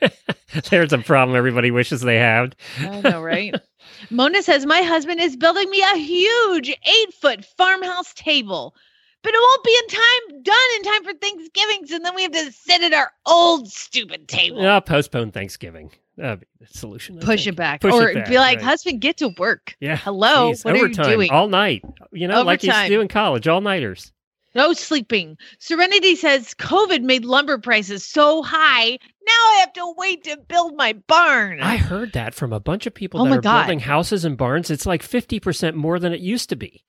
[0.70, 2.56] There's a problem everybody wishes they had.
[2.78, 3.54] I know, right?
[4.10, 8.74] Mona says my husband is building me a huge eight foot farmhouse table.
[9.22, 12.32] But it won't be in time done in time for Thanksgiving, so then we have
[12.32, 14.62] to sit at our old stupid table.
[14.62, 15.90] Yeah, postpone Thanksgiving.
[16.16, 17.18] That'd be the solution.
[17.18, 17.54] I Push think.
[17.54, 17.80] it back.
[17.82, 18.64] Push or it back, be like, right.
[18.64, 19.76] husband, get to work.
[19.80, 19.96] Yeah.
[19.96, 20.52] Hello.
[20.52, 21.30] Jeez, what overtime, are you doing?
[21.30, 21.82] All night.
[22.12, 24.12] You know, like you used to do in college, all nighters.
[24.54, 25.36] No sleeping.
[25.60, 28.90] Serenity says COVID made lumber prices so high.
[28.90, 31.60] Now I have to wait to build my barn.
[31.62, 33.62] I heard that from a bunch of people Oh that are God.
[33.66, 34.68] building houses and barns.
[34.70, 36.82] It's like 50% more than it used to be.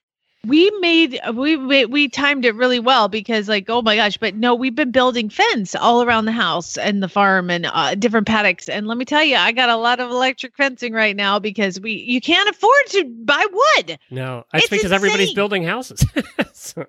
[0.47, 4.33] We made we, we we timed it really well because like oh my gosh but
[4.35, 8.25] no we've been building fence all around the house and the farm and uh, different
[8.25, 11.37] paddocks and let me tell you i got a lot of electric fencing right now
[11.37, 16.03] because we you can't afford to buy wood No, that's It's because everybody's building houses.
[16.53, 16.85] So-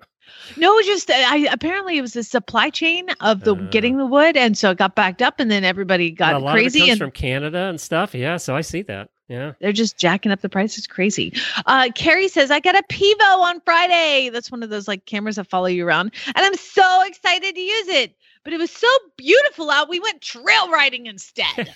[0.57, 3.69] no just uh, i apparently it was the supply chain of the Uh.
[3.69, 6.53] getting the wood and so it got backed up and then everybody got a lot
[6.53, 8.15] crazy of it comes and from Canada and stuff.
[8.15, 9.09] Yeah, so I see that.
[9.27, 9.53] Yeah.
[9.59, 11.33] They're just jacking up the prices crazy.
[11.65, 14.29] Uh, Carrie says, I got a Pivo on Friday.
[14.29, 16.13] That's one of those like cameras that follow you around.
[16.27, 18.15] And I'm so excited to use it.
[18.43, 19.87] But it was so beautiful out.
[19.89, 21.73] We went trail riding instead.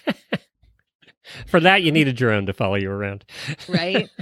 [1.47, 3.25] For that, you need a drone to follow you around.
[3.67, 4.09] right?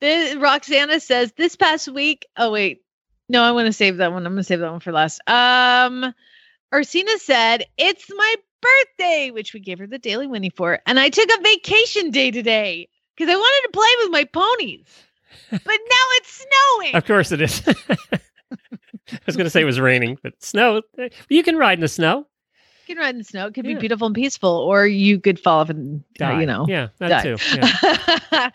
[0.00, 2.26] This, Roxana says, this past week.
[2.34, 2.80] Oh, wait.
[3.28, 4.24] No, I want to save that one.
[4.24, 5.20] I'm going to save that one for last.
[5.26, 6.14] Um,
[6.72, 10.80] Ursina said, It's my birthday, which we gave her the daily Winnie for.
[10.86, 14.86] And I took a vacation day today because I wanted to play with my ponies.
[15.50, 16.94] But now it's snowing.
[16.94, 17.62] Of course it is.
[18.12, 20.82] I was going to say it was raining, but snow.
[20.98, 22.26] eh, You can ride in the snow.
[22.90, 23.46] Can ride in the snow.
[23.46, 23.74] It could Yeah.
[23.74, 26.66] be beautiful and peaceful, or you could fall off and, uh, you know.
[26.68, 27.22] Yeah, that die.
[27.22, 27.36] too.
[28.32, 28.50] Yeah.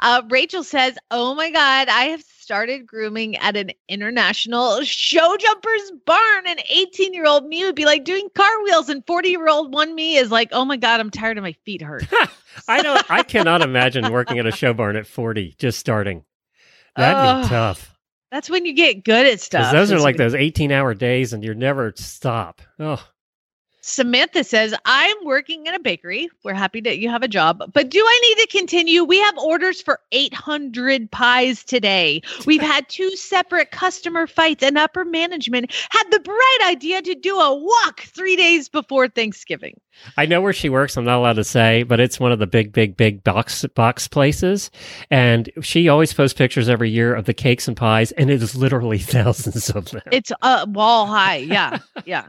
[0.00, 5.92] uh, Rachel says, "Oh my God, I have started grooming at an international show jumpers
[6.06, 6.46] barn.
[6.46, 9.72] An 18 year old me would be like doing car wheels, and 40 year old
[9.72, 12.04] one me is like, oh my God, I'm tired and my feet hurt.
[12.68, 13.10] I don't.
[13.10, 16.24] I cannot imagine working at a show barn at forty, just starting.
[16.96, 17.42] That'd Ugh.
[17.44, 17.94] be tough.
[18.30, 19.72] That's when you get good at stuff.
[19.72, 22.60] those are like those 18 hour days and you're never stop.
[22.78, 23.02] Oh,
[23.88, 26.28] Samantha says, I'm working in a bakery.
[26.44, 29.02] We're happy that you have a job, but do I need to continue?
[29.02, 32.20] We have orders for 800 pies today.
[32.46, 37.36] We've had two separate customer fights, and upper management had the bright idea to do
[37.36, 39.80] a walk three days before Thanksgiving.
[40.16, 40.96] I know where she works.
[40.96, 44.06] I'm not allowed to say, but it's one of the big, big, big box box
[44.06, 44.70] places.
[45.10, 48.54] And she always posts pictures every year of the cakes and pies, and it is
[48.54, 50.02] literally thousands of them.
[50.12, 51.36] It's uh, wall high.
[51.36, 51.78] Yeah.
[52.04, 52.26] Yeah.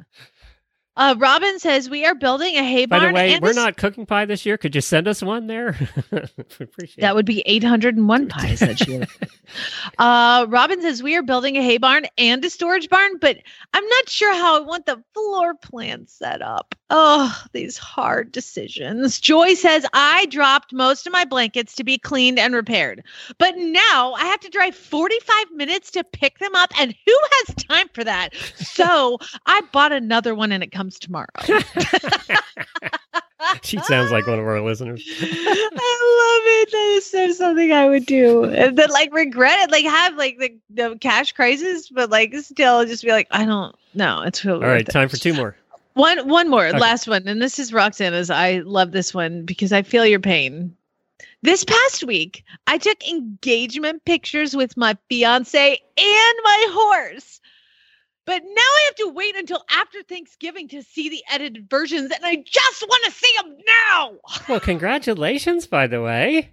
[0.99, 3.01] Uh, Robin says, We are building a hay barn.
[3.01, 4.57] By the way, and we're not cooking pie this year.
[4.57, 5.69] Could you send us one there?
[6.11, 9.07] Appreciate That would be 801 pies that year.
[9.97, 13.37] uh, Robin says, We are building a hay barn and a storage barn, but
[13.73, 16.75] I'm not sure how I want the floor plan set up.
[16.89, 19.19] Oh, these hard decisions.
[19.19, 23.03] Joy says, I dropped most of my blankets to be cleaned and repaired,
[23.37, 27.55] but now I have to drive 45 minutes to pick them up, and who has
[27.55, 28.33] time for that?
[28.55, 31.27] So I bought another one and it comes tomorrow.
[33.63, 35.01] She sounds like one of our listeners.
[35.21, 36.71] I love it.
[36.71, 38.43] That is so something I would do.
[38.43, 42.85] And then like regret it, like have like the, the cash crisis, but like still
[42.85, 44.23] just be like, I don't know.
[44.23, 44.91] It's really All right, worth it.
[44.91, 45.55] time for two more.
[45.99, 46.79] One one more, Okay.
[46.79, 47.27] last one.
[47.27, 48.29] And this is Roxana's.
[48.29, 50.75] I love this one because I feel your pain.
[51.41, 57.41] This past week, I took engagement pictures with my fiance and my horse.
[58.25, 62.23] But now I have to wait until after Thanksgiving to see the edited versions, and
[62.23, 64.11] I just want to see them now.
[64.47, 66.51] Well, congratulations, by the way.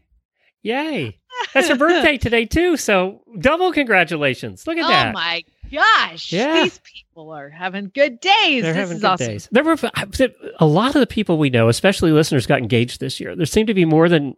[0.63, 1.19] Yay.
[1.55, 2.77] That's your birthday today, too.
[2.77, 4.67] So double congratulations.
[4.67, 5.09] Look at oh that.
[5.11, 6.33] Oh, my gosh.
[6.33, 6.63] Yeah.
[6.63, 8.63] These people are having good days.
[8.63, 9.27] They're this having is good awesome.
[9.27, 9.49] days.
[9.53, 9.77] There were
[10.59, 13.35] a lot of the people we know, especially listeners, got engaged this year.
[13.37, 14.35] There seemed to be more than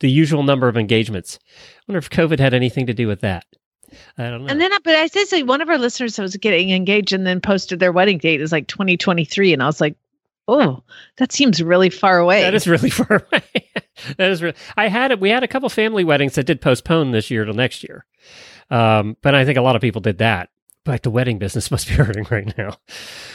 [0.00, 1.38] the usual number of engagements.
[1.42, 3.46] I wonder if COVID had anything to do with that.
[4.18, 4.48] I don't know.
[4.48, 7.40] And then, but I said, so one of our listeners was getting engaged and then
[7.40, 9.52] posted their wedding date is like 2023.
[9.52, 9.96] And I was like,
[10.48, 10.82] oh,
[11.18, 12.42] that seems really far away.
[12.42, 13.70] That is really far away.
[14.16, 14.56] that is really.
[14.76, 15.20] I had it.
[15.20, 18.04] We had a couple family weddings that did postpone this year till next year,
[18.70, 20.50] um, but I think a lot of people did that.
[20.84, 22.76] But the wedding business must be hurting right now.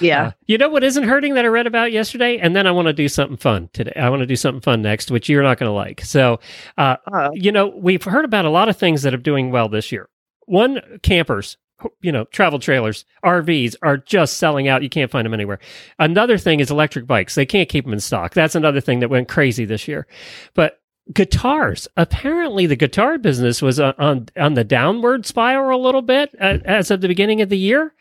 [0.01, 0.23] yeah.
[0.23, 2.37] Uh, you know what isn't hurting that I read about yesterday?
[2.37, 3.93] And then I want to do something fun today.
[3.95, 6.01] I want to do something fun next, which you're not going to like.
[6.01, 6.39] So,
[6.77, 9.69] uh, Uh, you know, we've heard about a lot of things that are doing well
[9.69, 10.09] this year.
[10.45, 11.57] One, campers,
[12.01, 14.81] you know, travel trailers, RVs are just selling out.
[14.83, 15.59] You can't find them anywhere.
[15.99, 17.35] Another thing is electric bikes.
[17.35, 18.33] They can't keep them in stock.
[18.33, 20.07] That's another thing that went crazy this year.
[20.53, 20.79] But
[21.13, 26.57] guitars, apparently the guitar business was on on, the downward spiral a little bit uh,
[26.65, 27.93] as of the beginning of the year.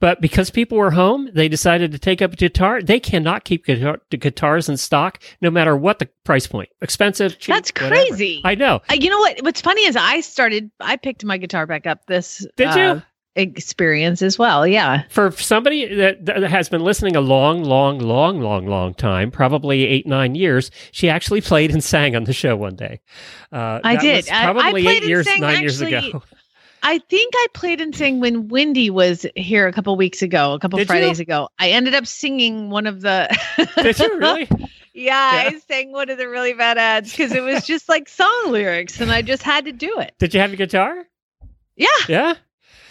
[0.00, 2.82] But because people were home, they decided to take up a guitar.
[2.82, 6.68] They cannot keep guitar, guitars in stock, no matter what the price point.
[6.80, 7.54] Expensive, cheap.
[7.54, 7.94] That's whatever.
[7.94, 8.40] crazy.
[8.44, 8.80] I know.
[8.90, 9.38] Uh, you know what?
[9.42, 13.02] What's funny is I started, I picked my guitar back up this Did you?
[13.38, 14.66] Experience as well.
[14.66, 15.04] Yeah.
[15.08, 19.86] For somebody that, that has been listening a long, long, long, long, long time, probably
[19.86, 23.00] eight, nine years, she actually played and sang on the show one day.
[23.52, 24.16] Uh, I did.
[24.16, 26.22] was I- I Probably played eight and years, sang nine years actually- ago.
[26.80, 30.60] I think I played and sang when Wendy was here a couple weeks ago, a
[30.60, 30.86] couple Did you?
[30.86, 31.48] Fridays ago.
[31.58, 33.28] I ended up singing one of the.
[33.82, 34.48] Did you really?
[34.94, 35.50] yeah, Yeah.
[35.56, 39.00] I sang one of the really bad ads because it was just like song lyrics,
[39.00, 40.14] and I just had to do it.
[40.20, 41.04] Did you have a guitar?
[41.74, 41.86] Yeah.
[42.08, 42.34] Yeah.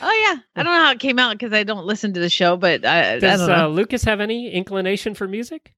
[0.02, 0.40] Oh yeah.
[0.56, 2.86] I don't know how it came out because I don't listen to the show, but
[2.86, 3.66] I, I Does don't know.
[3.66, 5.74] uh, Lucas have any inclination for music?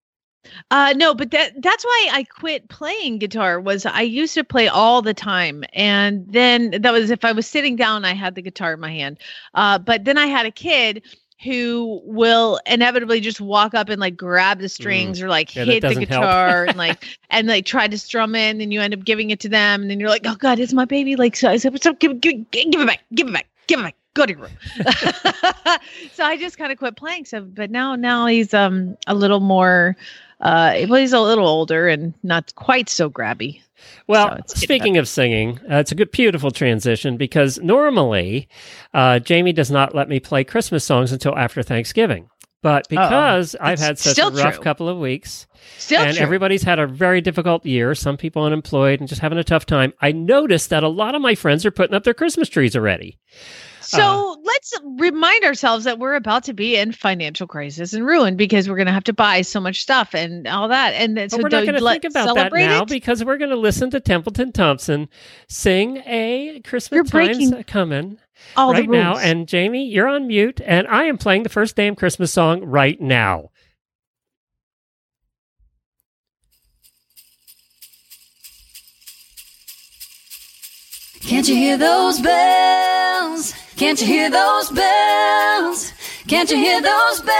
[0.71, 4.69] Uh no, but that that's why I quit playing guitar was I used to play
[4.69, 8.41] all the time and then that was if I was sitting down I had the
[8.41, 9.19] guitar in my hand.
[9.53, 11.03] Uh but then I had a kid
[11.43, 15.55] who will inevitably just walk up and like grab the strings or like Mm.
[15.55, 18.93] Yeah, hit the guitar and like and like try to strum in and you end
[18.93, 21.35] up giving it to them and then you're like oh god it's my baby like
[21.35, 23.95] so I said so give, give, give it back give it back give it back
[24.15, 24.51] go to your room
[26.13, 29.39] so I just kind of quit playing so but now now he's um a little
[29.39, 29.95] more
[30.41, 33.61] uh well he's a little older and not quite so grabby
[34.07, 38.49] Well, So speaking of singing, uh, it's a good, beautiful transition because normally
[38.93, 42.27] uh, Jamie does not let me play Christmas songs until after Thanksgiving.
[42.61, 44.63] But because I've It's had such a rough true.
[44.63, 45.47] couple of weeks,
[45.77, 46.21] still and true.
[46.23, 49.93] everybody's had a very difficult year, some people unemployed and just having a tough time,
[50.01, 53.17] I noticed that a lot of my friends are putting up their Christmas trees already.
[53.89, 54.35] So uh-huh.
[54.43, 58.75] let's remind ourselves that we're about to be in financial crisis and ruin because we're
[58.75, 60.91] going to have to buy so much stuff and all that.
[60.91, 62.87] And then, But so we're not going to think about that now it.
[62.87, 65.09] because we're going to listen to Templeton Thompson
[65.47, 68.19] sing a Christmas You're Time's breaking coming
[68.55, 69.17] all right the now.
[69.17, 73.01] And Jamie, you're on mute, and I am playing the first damn Christmas song right
[73.01, 73.49] now.
[81.21, 83.53] Can't you hear those bells?
[83.79, 85.93] Can't you hear those bells?
[86.27, 87.39] Can't you hear those bells?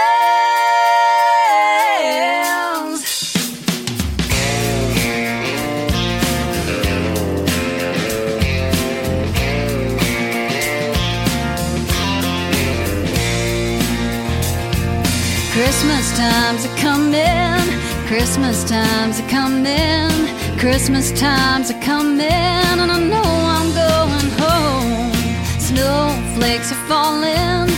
[15.52, 17.60] Christmas times are coming.
[18.06, 20.10] Christmas times are coming.
[20.58, 23.29] Christmas times are coming, and I know
[26.40, 27.68] Snowflakes are falling.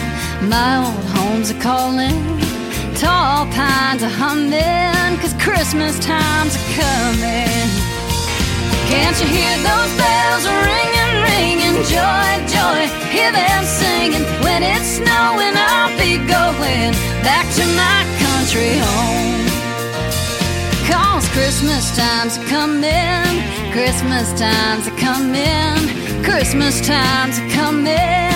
[0.49, 2.15] My old homes are calling.
[2.95, 7.67] Tall pines are humming, cause Christmas times are coming.
[8.87, 11.77] Can't you hear those bells ringing, ringing?
[11.91, 14.23] Joy, joy, hear them singing.
[14.47, 16.95] When it's snowing, I'll be going
[17.27, 19.43] back to my country home.
[20.87, 23.43] Cause Christmas time's are coming,
[23.73, 28.32] Christmas time's are coming, Christmas time's are coming,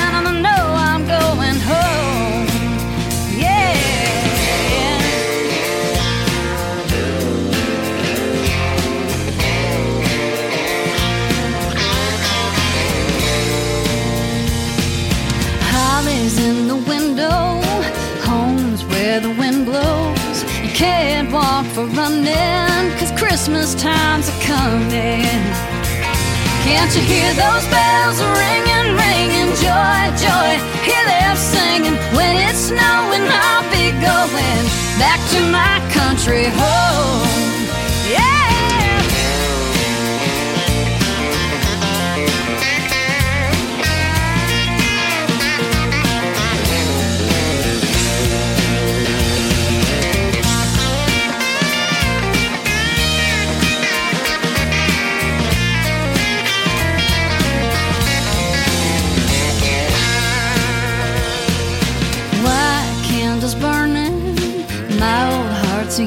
[22.09, 25.24] running, cause Christmas times are coming.
[26.64, 29.50] Can't you hear those bells ringing, ringing?
[29.57, 30.50] Joy, joy,
[30.84, 31.96] hear them singing.
[32.16, 34.64] When it's snowing, I'll be going
[34.98, 37.45] back to my country home.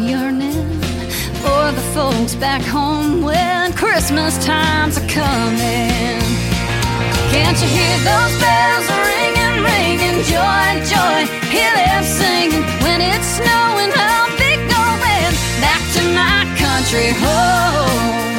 [0.08, 0.80] Yearning
[1.42, 6.22] for the folks back home when Christmas times are coming.
[7.34, 10.18] Can't you hear those bells ringing, ringing?
[10.30, 11.20] Joy, joy,
[11.54, 12.64] hear them singing.
[12.84, 15.34] When it's snowing, I'll be going
[15.64, 18.36] back to my country home.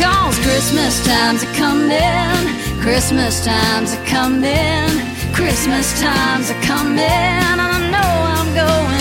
[0.00, 4.90] Cause Christmas times are coming, Christmas times are coming,
[5.32, 8.97] Christmas times are coming, and I know I'm going.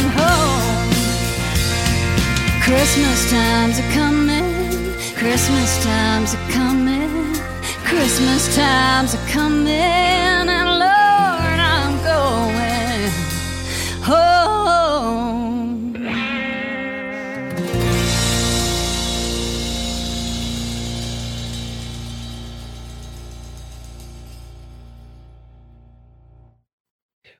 [2.67, 7.33] Christmas times are coming, Christmas times are coming,
[7.85, 10.26] Christmas times are coming,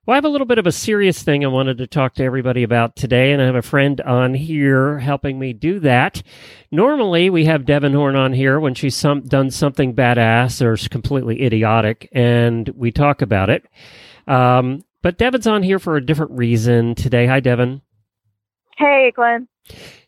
[0.08, 2.24] Well, I have a little bit of a serious thing I wanted to talk to
[2.24, 6.24] everybody about today, and I have a friend on here helping me do that.
[6.72, 10.88] Normally, we have Devin Horn on here when she's some, done something badass or is
[10.88, 13.66] completely idiotic, and we talk about it.
[14.28, 17.28] Um, but Devin's on here for a different reason today.
[17.28, 17.82] Hi, Devin.
[18.78, 19.50] Hey, Glenn.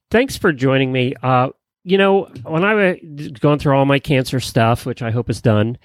[0.10, 1.14] Thanks for joining me.
[1.22, 1.50] Uh,
[1.84, 5.42] you know, when I was going through all my cancer stuff, which I hope is
[5.42, 5.78] done,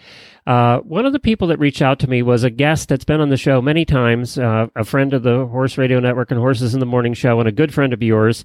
[0.46, 3.20] uh, one of the people that reached out to me was a guest that's been
[3.20, 6.74] on the show many times, uh, a friend of the Horse Radio Network and Horses
[6.74, 8.44] in the Morning show, and a good friend of yours.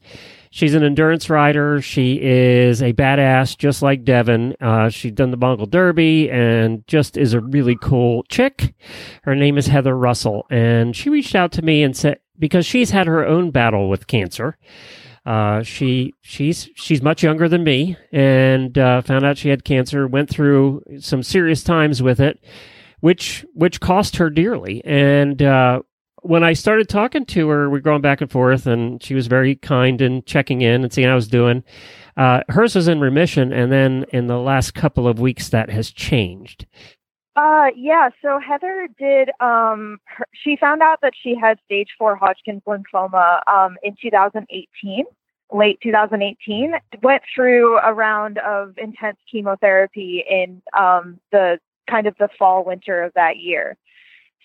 [0.51, 1.81] She's an endurance rider.
[1.81, 4.55] She is a badass, just like Devin.
[4.61, 8.73] Uh, she's done the Mongol Derby and just is a really cool chick.
[9.23, 12.91] Her name is Heather Russell, and she reached out to me and said because she's
[12.91, 14.57] had her own battle with cancer.
[15.29, 20.07] Uh, she she's she's much younger than me, and uh, found out she had cancer.
[20.07, 22.43] Went through some serious times with it,
[23.01, 24.83] which which cost her dearly.
[24.83, 25.83] And uh,
[26.23, 29.27] when I started talking to her, we were going back and forth, and she was
[29.27, 31.63] very kind and checking in and seeing how I was doing.
[32.17, 35.91] Uh, hers was in remission, and then in the last couple of weeks, that has
[35.91, 36.65] changed.
[37.35, 38.09] Uh, yeah.
[38.23, 39.29] So Heather did.
[39.39, 45.05] Um, her, she found out that she had stage four Hodgkin's lymphoma um, in 2018,
[45.51, 46.73] late 2018.
[47.01, 53.03] Went through a round of intense chemotherapy in um, the kind of the fall winter
[53.03, 53.77] of that year.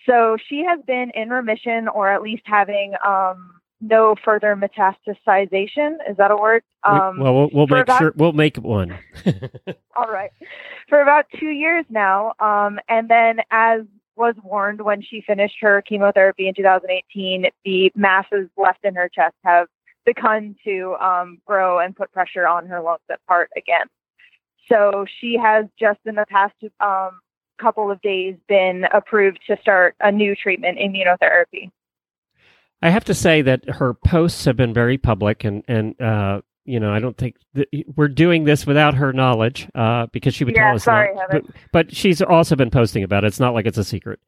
[0.07, 5.97] So she has been in remission, or at least having um, no further metastasization.
[6.09, 6.63] Is that a word?
[6.83, 8.97] Um, well, we'll, we'll make about- sure we'll make one.
[9.95, 10.31] all right.
[10.89, 12.33] For about two years now.
[12.39, 13.81] Um, and then, as
[14.15, 19.35] was warned when she finished her chemotherapy in 2018, the masses left in her chest
[19.43, 19.67] have
[20.05, 23.87] begun to um, grow and put pressure on her lungs at part again.
[24.69, 27.19] So she has just in the past um,
[27.59, 31.69] couple of days been approved to start a new treatment, immunotherapy.
[32.81, 36.79] I have to say that her posts have been very public, and and uh, you
[36.79, 40.55] know I don't think that we're doing this without her knowledge uh, because she would
[40.55, 41.31] Yeah, tell us sorry, not.
[41.31, 43.27] But, but she's also been posting about it.
[43.27, 44.19] It's not like it's a secret.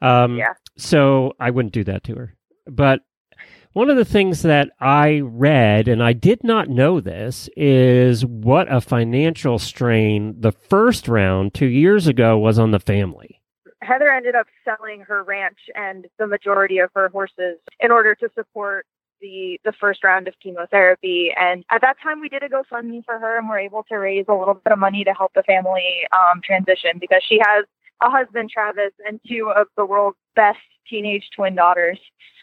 [0.00, 0.52] Um, Yeah.
[0.76, 2.34] So I wouldn't do that to her.
[2.66, 3.00] But
[3.72, 8.72] one of the things that I read, and I did not know this, is what
[8.72, 13.40] a financial strain the first round two years ago was on the family.
[13.82, 18.28] Heather ended up selling her ranch and the majority of her horses in order to
[18.34, 18.86] support
[19.20, 21.32] the the first round of chemotherapy.
[21.36, 24.26] And at that time, we did a GoFundMe for her, and we're able to raise
[24.28, 27.64] a little bit of money to help the family um, transition because she has
[28.00, 30.58] a husband, Travis, and two of the world's best
[30.88, 31.98] teenage twin daughters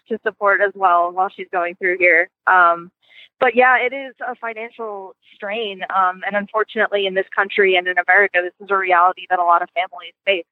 [0.10, 2.30] to support as well while she's going through here.
[2.47, 2.91] Um,
[3.39, 7.97] but yeah, it is a financial strain, um, and unfortunately, in this country and in
[7.97, 10.45] America, this is a reality that a lot of families face.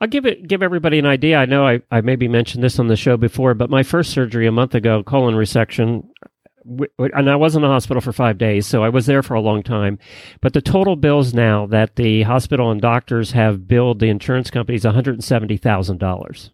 [0.00, 1.38] I'll give it give everybody an idea.
[1.38, 4.46] I know I, I maybe mentioned this on the show before, but my first surgery
[4.46, 6.06] a month ago, colon resection,
[6.98, 9.40] and I was in the hospital for five days, so I was there for a
[9.40, 9.98] long time.
[10.40, 14.84] But the total bills now that the hospital and doctors have billed the insurance companies
[14.84, 16.52] one hundred and seventy thousand dollars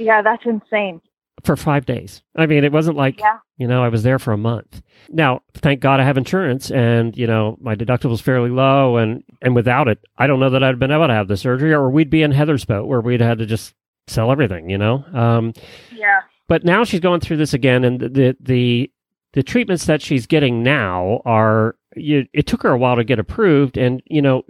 [0.00, 1.00] Yeah, that's insane.
[1.44, 2.22] for five days.
[2.36, 3.38] I mean, it wasn't like Yeah.
[3.56, 4.82] you know I was there for a month.
[5.08, 9.22] Now, thank God I have insurance, and you know my deductible is fairly low, and
[9.40, 11.88] and without it, I don't know that I'd been able to have the surgery, or
[11.90, 13.74] we'd be in Heather's boat where we'd had to just
[14.06, 14.68] sell everything.
[14.68, 15.04] You know.
[15.14, 15.52] Um,
[15.96, 16.20] Yeah.
[16.48, 18.90] but now she's going through this again, and the the
[19.32, 21.76] the treatments that she's getting now are.
[21.96, 24.42] You, it took her a while to get approved, and you know,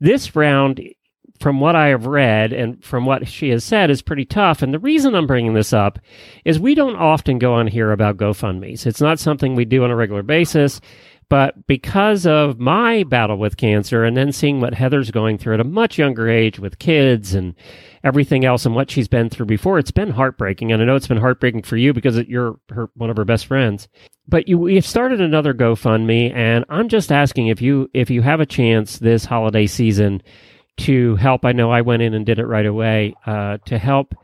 [0.00, 0.80] this round,
[1.40, 4.62] from what I have read and from what she has said, is pretty tough.
[4.62, 5.98] And the reason I'm bringing this up
[6.44, 8.86] is we don't often go on here about GoFundmes.
[8.86, 10.80] It's not something we do on a regular basis.
[11.28, 15.60] But because of my battle with cancer and then seeing what Heather's going through at
[15.60, 17.54] a much younger age with kids and
[18.04, 20.70] everything else and what she's been through before, it's been heartbreaking.
[20.70, 23.46] And I know it's been heartbreaking for you because you're her, one of her best
[23.46, 23.88] friends.
[24.28, 28.40] But you, we've started another GoFundMe, and I'm just asking if you if you have
[28.40, 30.22] a chance this holiday season
[30.78, 31.44] to help.
[31.44, 34.14] I know I went in and did it right away uh, to help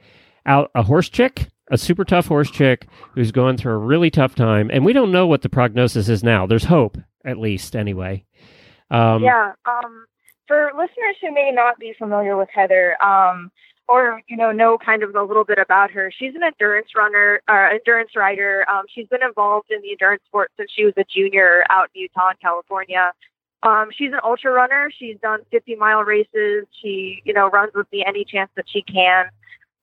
[0.47, 4.35] out a horse chick, a super tough horse chick who's going through a really tough
[4.35, 6.47] time, and we don't know what the prognosis is now.
[6.47, 8.25] There's hope, at least, anyway.
[8.91, 9.53] Um, yeah.
[9.65, 10.07] Um,
[10.47, 13.51] for listeners who may not be familiar with Heather, um,
[13.89, 17.41] or you know know kind of a little bit about her, she's an endurance runner,
[17.49, 18.65] uh, endurance rider.
[18.71, 22.03] Um, she's been involved in the endurance sport since she was a junior out in
[22.03, 23.13] Utah and California.
[23.63, 24.91] Um, she's an ultra runner.
[24.97, 26.67] She's done 50 mile races.
[26.81, 29.27] She, you know, runs with me any chance that she can.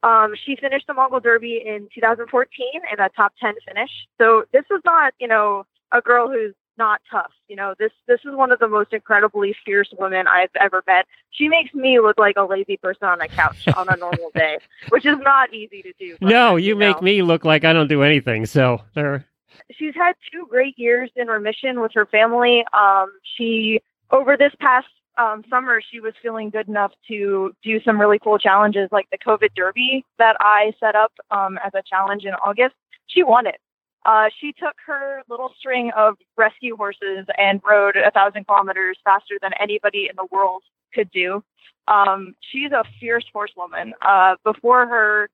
[0.02, 3.90] Um, she finished the Mongol Derby in 2014 in a top 10 finish.
[4.18, 7.32] So this is not, you know, a girl who's not tough.
[7.48, 11.06] You know, this this is one of the most incredibly fierce women I've ever met.
[11.32, 14.58] She makes me look like a lazy person on a couch on a normal day,
[14.90, 16.18] which is not easy to do.
[16.22, 18.46] no, you make me look like I don't do anything.
[18.48, 19.26] So there.
[19.72, 22.64] She's had two great years in remission with her family.
[22.74, 23.82] Um, she
[24.12, 24.88] over this past
[25.18, 29.18] um, summer, she was feeling good enough to do some really cool challenges, like the
[29.18, 32.76] COVID Derby that I set up um, as a challenge in August.
[33.08, 33.60] She won it.
[34.06, 39.36] Uh, she took her little string of rescue horses and rode a thousand kilometers faster
[39.42, 41.44] than anybody in the world could do.
[41.88, 43.94] Um, she's a fierce horsewoman.
[44.02, 45.30] Uh, before her,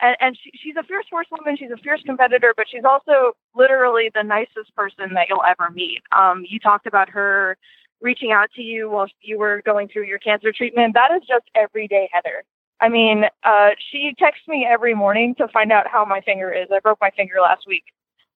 [0.00, 1.56] and, and she, she's a fierce horsewoman.
[1.56, 6.02] She's a fierce competitor, but she's also literally the nicest person that you'll ever meet.
[6.16, 7.56] Um, you talked about her
[8.00, 10.94] reaching out to you while you were going through your cancer treatment.
[10.94, 12.44] That is just everyday Heather.
[12.80, 16.68] I mean, uh, she texts me every morning to find out how my finger is.
[16.72, 17.84] I broke my finger last week.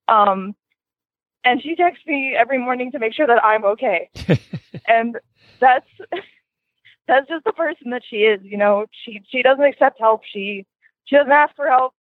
[0.07, 0.55] Um,
[1.43, 4.09] and she texts me every morning to make sure that I'm okay.
[4.87, 5.17] and
[5.59, 5.87] that's
[7.07, 8.41] that's just the person that she is.
[8.43, 10.21] You know, she she doesn't accept help.
[10.31, 10.65] She
[11.09, 11.93] she doesn't ask for help.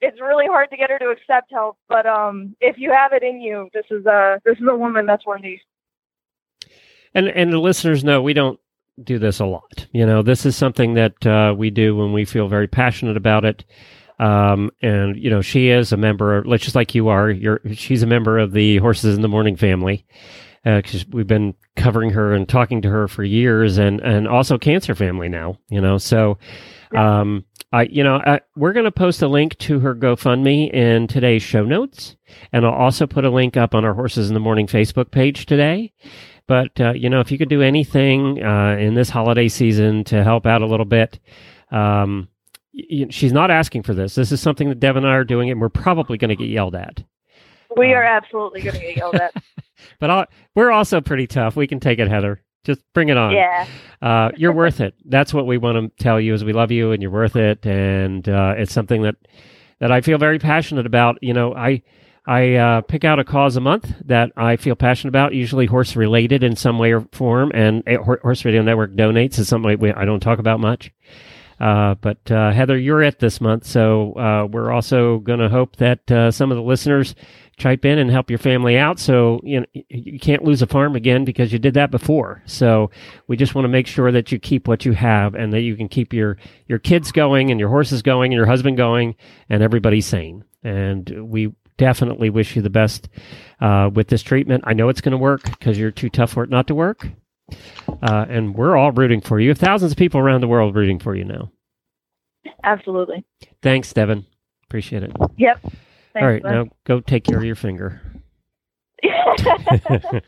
[0.00, 3.22] It's really hard to get her to accept help, but um, if you have it
[3.22, 5.60] in you, this is a this is a woman that's worthy.
[7.14, 8.60] And and the listeners know we don't
[9.02, 9.86] do this a lot.
[9.92, 13.46] You know, this is something that uh, we do when we feel very passionate about
[13.46, 13.64] it.
[14.18, 17.30] Um, and you know, she is a member, of, just like you are.
[17.30, 20.04] You're she's a member of the Horses in the Morning family
[20.62, 24.94] because we've been covering her and talking to her for years, and and also Cancer
[24.94, 25.58] Family now.
[25.70, 26.38] You know, so.
[26.94, 27.44] Um,
[27.76, 31.42] I, you know, I, we're going to post a link to her GoFundMe in today's
[31.42, 32.16] show notes,
[32.50, 35.44] and I'll also put a link up on our Horses in the Morning Facebook page
[35.44, 35.92] today.
[36.46, 40.24] But uh, you know, if you could do anything uh, in this holiday season to
[40.24, 41.20] help out a little bit,
[41.70, 42.28] um,
[42.72, 44.14] y- she's not asking for this.
[44.14, 46.48] This is something that Devin and I are doing, and we're probably going to get
[46.48, 47.04] yelled at.
[47.76, 49.34] We are absolutely going to get yelled at.
[50.00, 51.54] But I'll, we're also pretty tough.
[51.54, 52.42] We can take it, Heather.
[52.66, 53.32] Just bring it on.
[53.32, 53.66] Yeah.
[54.02, 54.94] Uh, you're worth it.
[55.04, 57.64] That's what we want to tell you is we love you and you're worth it.
[57.64, 59.14] And uh, it's something that
[59.78, 61.18] that I feel very passionate about.
[61.22, 61.82] You know, I
[62.26, 65.94] I uh, pick out a cause a month that I feel passionate about, usually horse
[65.94, 67.52] related in some way or form.
[67.54, 70.92] And Horse Radio Network donates is something we, I don't talk about much.
[71.60, 75.76] Uh, but uh, Heather, you're it this month, so uh, we're also going to hope
[75.76, 77.14] that uh, some of the listeners
[77.56, 78.98] chime in and help your family out.
[78.98, 82.42] So you know you can't lose a farm again because you did that before.
[82.46, 82.90] So
[83.28, 85.76] we just want to make sure that you keep what you have and that you
[85.76, 86.36] can keep your
[86.68, 89.16] your kids going and your horses going and your husband going
[89.48, 90.44] and everybody sane.
[90.62, 93.08] And we definitely wish you the best
[93.60, 94.64] uh, with this treatment.
[94.66, 97.08] I know it's going to work because you're too tough for it not to work.
[98.02, 99.54] Uh, and we're all rooting for you.
[99.54, 101.52] Thousands of people around the world rooting for you now.
[102.64, 103.24] Absolutely.
[103.62, 104.26] Thanks, Devin.
[104.64, 105.12] Appreciate it.
[105.36, 105.64] Yep.
[106.16, 106.54] Thanks, all right, Glenn.
[106.54, 108.00] now go take care of your finger.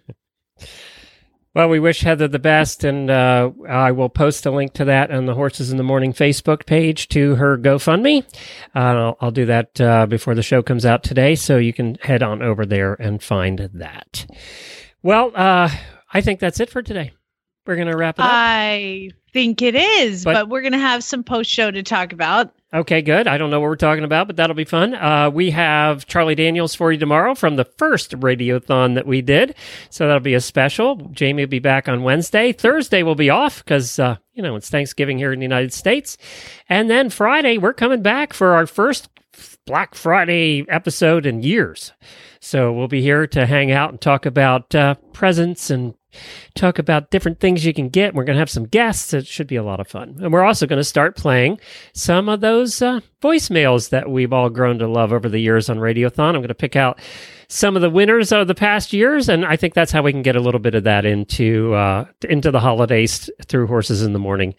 [1.55, 5.11] well, we wish Heather the best, and uh, I will post a link to that
[5.11, 8.23] on the Horses in the Morning Facebook page to her GoFundMe.
[8.75, 11.97] Uh, I'll, I'll do that uh, before the show comes out today, so you can
[12.03, 14.27] head on over there and find that.
[15.03, 15.71] Well, uh,
[16.13, 17.13] I think that's it for today.
[17.67, 18.31] We're going to wrap it up.
[18.31, 22.13] I think it is, But- but, we're going to have some post show to talk
[22.13, 22.55] about.
[22.73, 23.27] Okay, good.
[23.27, 24.93] I don't know what we're talking about, but that'll be fun.
[24.93, 29.55] Uh, we have Charlie Daniels for you tomorrow from the first radiothon that we did.
[29.89, 30.97] So that'll be a special.
[31.13, 32.53] Jamie will be back on Wednesday.
[32.53, 36.19] Thursday will be off because, uh, you know, it's Thanksgiving here in the United States.
[36.69, 39.09] And then Friday, we're coming back for our first
[39.65, 41.93] Black Friday episode in years.
[42.41, 45.95] So we'll be here to hang out and talk about uh, presents and
[46.55, 48.15] talk about different things you can get.
[48.15, 49.13] We're going to have some guests.
[49.13, 50.19] It should be a lot of fun.
[50.21, 51.61] And we're also going to start playing
[51.93, 55.79] some of those uh, voicemails that we've all grown to love over the years on
[55.79, 56.29] Radiothon.
[56.29, 56.99] I'm going to pick out
[57.49, 60.23] some of the winners of the past years, and I think that's how we can
[60.23, 64.19] get a little bit of that into uh, into the holidays through Horses in the
[64.19, 64.55] Morning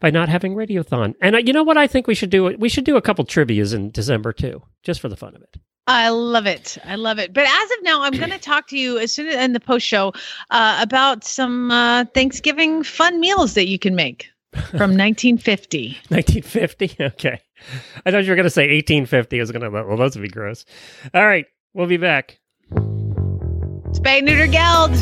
[0.00, 1.14] by not having Radiothon.
[1.20, 2.56] And uh, you know what I think we should do?
[2.58, 5.56] We should do a couple trivias in December too, just for the fun of it.
[5.86, 6.78] I love it.
[6.84, 7.34] I love it.
[7.34, 9.60] But as of now, I'm going to talk to you as soon as in the
[9.60, 10.12] post show
[10.50, 15.98] uh, about some uh, Thanksgiving fun meals that you can make from 1950.
[16.08, 16.96] 1950?
[17.00, 17.40] Okay.
[18.06, 19.38] I thought you were going to say 1850.
[19.38, 20.64] I was going to, well, those would be gross.
[21.12, 21.46] All right.
[21.74, 22.38] We'll be back.
[22.70, 24.92] Spay neuter geld.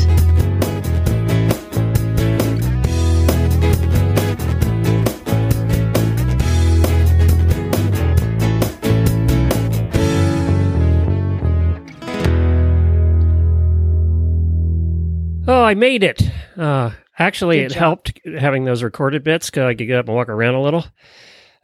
[15.47, 16.21] Oh, I made it.
[16.57, 17.79] Uh, actually, Good it job.
[17.79, 20.85] helped having those recorded bits because I could get up and walk around a little.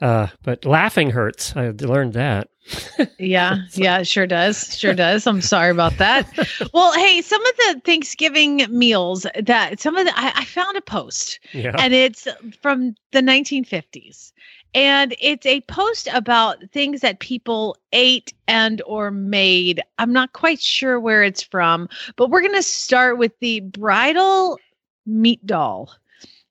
[0.02, 1.56] Uh, but laughing hurts.
[1.56, 2.50] I learned that.
[3.18, 4.78] Yeah, yeah, it sure does.
[4.78, 5.26] Sure does.
[5.28, 6.28] I'm sorry about that.
[6.74, 10.82] Well, hey, some of the Thanksgiving meals that some of the I, I found a
[10.82, 11.76] post Yeah.
[11.80, 12.28] and it's
[12.62, 14.32] from the 1950s.
[14.74, 19.82] And it's a post about things that people ate and or made.
[19.98, 24.60] I'm not quite sure where it's from, but we're going to start with the bridal
[25.06, 25.92] meat doll.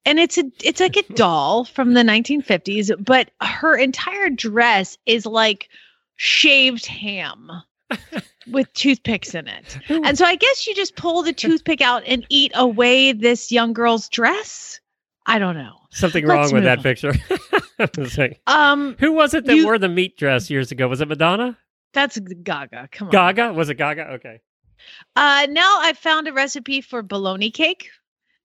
[0.05, 5.27] And it's a it's like a doll from the 1950s, but her entire dress is
[5.27, 5.69] like
[6.17, 7.51] shaved ham
[8.51, 9.79] with toothpicks in it.
[9.89, 13.73] And so I guess you just pull the toothpick out and eat away this young
[13.73, 14.81] girl's dress.
[15.27, 15.75] I don't know.
[15.91, 16.83] Something Let's wrong with move that on.
[16.83, 17.13] picture.
[18.19, 20.89] Like, Um, Who was it that you- wore the meat dress years ago?
[20.89, 21.57] Was it Madonna?
[21.95, 22.89] that's Gaga.
[22.93, 23.13] Come on.
[23.13, 23.53] Gaga?
[23.55, 24.03] Was it Gaga?
[24.15, 24.41] Okay.
[25.17, 27.91] Uh, now I found a recipe for bologna cake.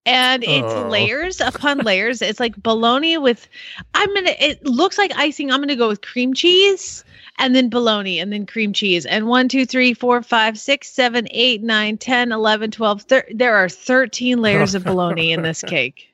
[0.05, 0.89] And it's Oh.
[0.89, 2.21] layers upon layers.
[2.21, 3.47] It's like bologna with,
[3.93, 5.49] I'm gonna, it looks like icing.
[5.51, 7.05] I'm gonna go with cream cheese
[7.39, 9.05] and then bologna and then cream cheese.
[9.05, 13.03] And one, two, three, four, five, six, seven, eight, nine, 10, 11, 12.
[13.03, 16.12] Thir- there are 13 layers of bologna in this cake.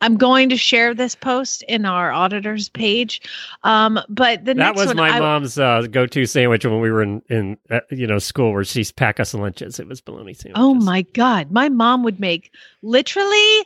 [0.00, 3.20] I'm going to share this post in our auditors page.
[3.62, 7.02] Um, but the that next was my I- mom's uh, go-to sandwich when we were
[7.02, 9.78] in, in uh, you know school where she's pack us lunches.
[9.80, 10.56] It was bologna sandwich.
[10.58, 11.50] Oh my God.
[11.50, 12.50] My mom would make
[12.82, 13.64] literally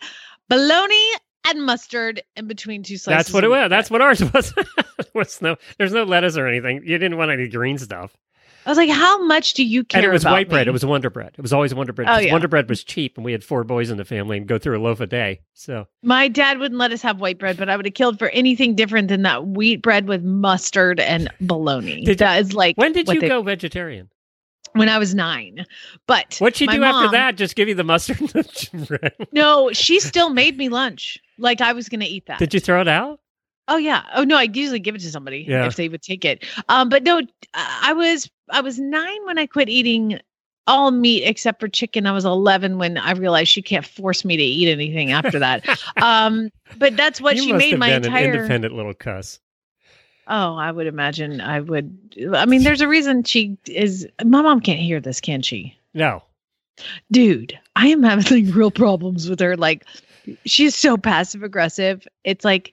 [0.48, 1.04] bologna
[1.46, 3.26] and mustard in between two slices.
[3.26, 3.70] That's what it was.
[3.70, 4.52] That's what ours was.
[5.14, 6.82] Was no, there's no lettuce or anything.
[6.84, 8.14] You didn't want any green stuff.
[8.66, 10.68] I was like, how much do you care and it was white bread.
[10.68, 11.32] It was Wonder Bread.
[11.38, 12.08] It was always Wonder Bread.
[12.10, 12.32] Oh, yeah.
[12.32, 14.78] Wonder Bread was cheap, and we had four boys in the family and go through
[14.78, 15.40] a loaf a day.
[15.54, 18.28] So My dad wouldn't let us have white bread, but I would have killed for
[18.30, 22.04] anything different than that wheat bread with mustard and bologna.
[22.04, 24.10] Did- that is like when did you they- go vegetarian?
[24.72, 25.66] When I was nine.
[26.06, 27.36] But What'd she do after that?
[27.36, 29.14] Just give you the mustard and the bread?
[29.32, 31.18] No, she still made me lunch.
[31.38, 32.38] Like I was gonna eat that.
[32.38, 33.18] Did you throw it out?
[33.66, 34.02] Oh yeah.
[34.14, 35.66] Oh no, I'd usually give it to somebody Yeah.
[35.66, 36.44] if they would take it.
[36.68, 37.20] Um, but no,
[37.54, 40.20] I was I was nine when I quit eating
[40.66, 42.06] all meat except for chicken.
[42.06, 45.68] I was 11 when I realized she can't force me to eat anything after that.
[46.02, 48.28] um, but that's what you she made my entire.
[48.28, 49.40] an independent little cuss.
[50.28, 52.16] Oh, I would imagine I would.
[52.34, 54.06] I mean, there's a reason she is.
[54.24, 55.76] My mom can't hear this, can she?
[55.92, 56.22] No.
[57.10, 59.56] Dude, I am having like, real problems with her.
[59.56, 59.86] Like,
[60.46, 62.06] she's so passive aggressive.
[62.22, 62.72] It's like,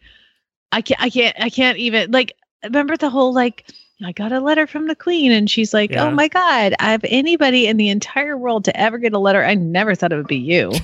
[0.71, 2.33] I can't, I can't, I can't even like.
[2.63, 3.65] Remember the whole like.
[4.03, 6.05] I got a letter from the queen, and she's like, Yeah.
[6.05, 9.43] "Oh my god, I have anybody in the entire world to ever get a letter.
[9.43, 10.71] I never thought it would be you."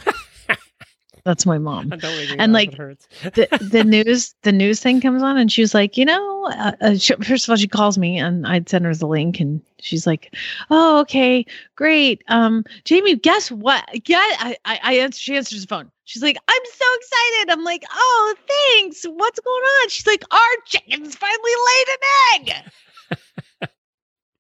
[1.25, 1.87] That's my mom.
[1.87, 3.07] Don't make me And, like, hurts.
[3.21, 6.71] the, the news the news thing comes on and she was like you know uh,
[6.81, 9.61] uh, she, first of all she calls me and i'd send her the link and
[9.79, 10.35] she's like
[10.69, 11.45] oh okay
[11.77, 16.21] great um jamie guess what yeah i i, I answer, she answers the phone she's
[16.21, 21.15] like i'm so excited i'm like oh thanks what's going on she's like our chicken's
[21.15, 22.71] finally laid an egg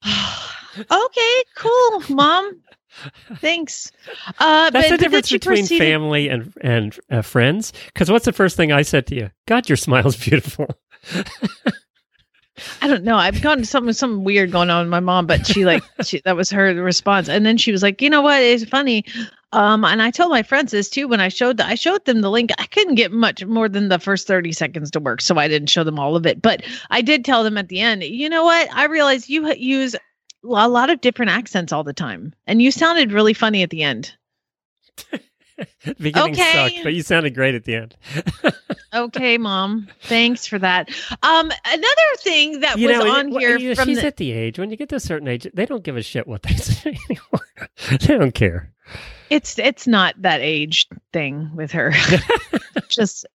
[0.91, 2.59] okay cool mom
[3.35, 3.91] thanks
[4.39, 7.73] uh That's but, the difference between proceeded- family and and uh, friends.
[7.87, 9.31] Because what's the first thing I said to you?
[9.47, 10.67] God, your smile's beautiful.
[12.81, 13.15] I don't know.
[13.15, 16.35] I've gotten something something weird going on with my mom, but she like she that
[16.35, 17.27] was her response.
[17.29, 18.41] And then she was like, you know what?
[18.41, 19.05] It's funny.
[19.53, 22.21] Um, and I told my friends this too when I showed the, I showed them
[22.21, 22.51] the link.
[22.57, 25.69] I couldn't get much more than the first 30 seconds to work, so I didn't
[25.69, 26.41] show them all of it.
[26.41, 28.67] But I did tell them at the end, you know what?
[28.73, 29.95] I realized you use
[30.43, 32.33] a lot of different accents all the time.
[32.47, 34.13] And you sounded really funny at the end.
[35.11, 36.51] The beginning Okay.
[36.51, 37.95] sucked, but you sounded great at the end.
[38.95, 39.87] Okay, mom.
[40.03, 40.87] Thanks for that.
[41.23, 44.17] Um, another thing that you was know, on it- here you from she's the, at
[44.17, 46.43] the age when you get to a certain age, they don't give a shit what
[46.43, 47.47] they say anymore.
[47.89, 48.71] they don't care.
[49.29, 51.93] It's it's not that age thing with her.
[52.89, 53.25] Just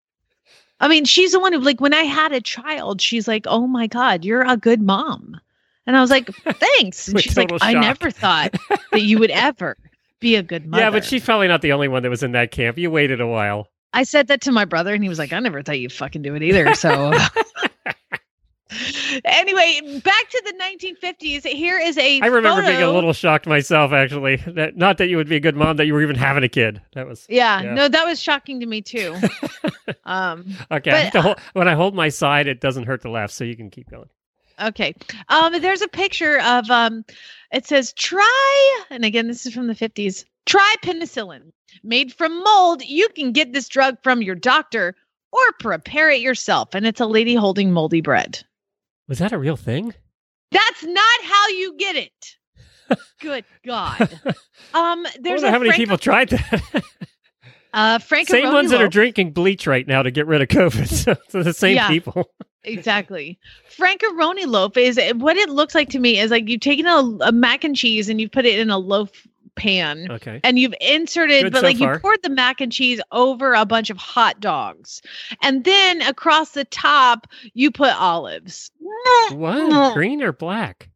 [0.80, 3.66] i mean she's the one who like when i had a child she's like oh
[3.66, 5.40] my god you're a good mom.
[5.86, 7.08] And i was like thanks.
[7.08, 8.54] And she's like total i never thought
[8.92, 9.76] that you would ever
[10.20, 12.32] be a good mother Yeah, but she's probably not the only one that was in
[12.32, 12.78] that camp.
[12.78, 13.68] You waited a while.
[13.92, 16.22] i said that to my brother and he was like i never thought you'd fucking
[16.22, 16.74] do it either.
[16.74, 17.12] So
[19.24, 23.92] anyway back to the 1950s here is a I remember being a little shocked myself,
[23.92, 24.36] actually.
[24.36, 26.48] That not that you would be a good mom, that you were even having a
[26.48, 26.80] kid.
[26.94, 27.74] That was yeah, Yeah.
[27.74, 29.16] no that was shocking to me too
[30.04, 31.10] um okay.
[31.12, 33.70] but, hold- when I hold my side, it doesn't hurt to laugh, so you can
[33.70, 34.08] keep going.
[34.60, 34.94] Okay.
[35.28, 37.04] Um, there's a picture of um,
[37.52, 40.24] it says try, and again, this is from the 50s.
[40.46, 41.52] Try penicillin,
[41.84, 42.82] made from mold.
[42.82, 44.96] You can get this drug from your doctor
[45.32, 46.70] or prepare it yourself.
[46.74, 48.42] And it's a lady holding moldy bread.
[49.08, 49.94] Was that a real thing?
[50.50, 52.36] That's not how you get it.
[53.20, 54.00] Good God.
[54.74, 56.84] Um, I there's wonder a how many people tried that.
[57.74, 60.88] uh, Frank same ones that are drinking bleach right now to get rid of COVID.
[61.04, 61.88] So, so the same Yeah.
[61.88, 62.30] people.
[62.64, 63.38] Exactly.
[63.70, 67.32] Francaroni loaf is what it looks like to me is like you've taken a, a
[67.32, 69.26] mac and cheese and you've put it in a loaf
[69.58, 70.40] pan Okay.
[70.44, 71.94] and you've inserted Good but so like far.
[71.94, 75.02] you poured the mac and cheese over a bunch of hot dogs
[75.42, 78.70] and then across the top you put olives
[79.30, 79.92] What?
[79.94, 80.88] Green or black?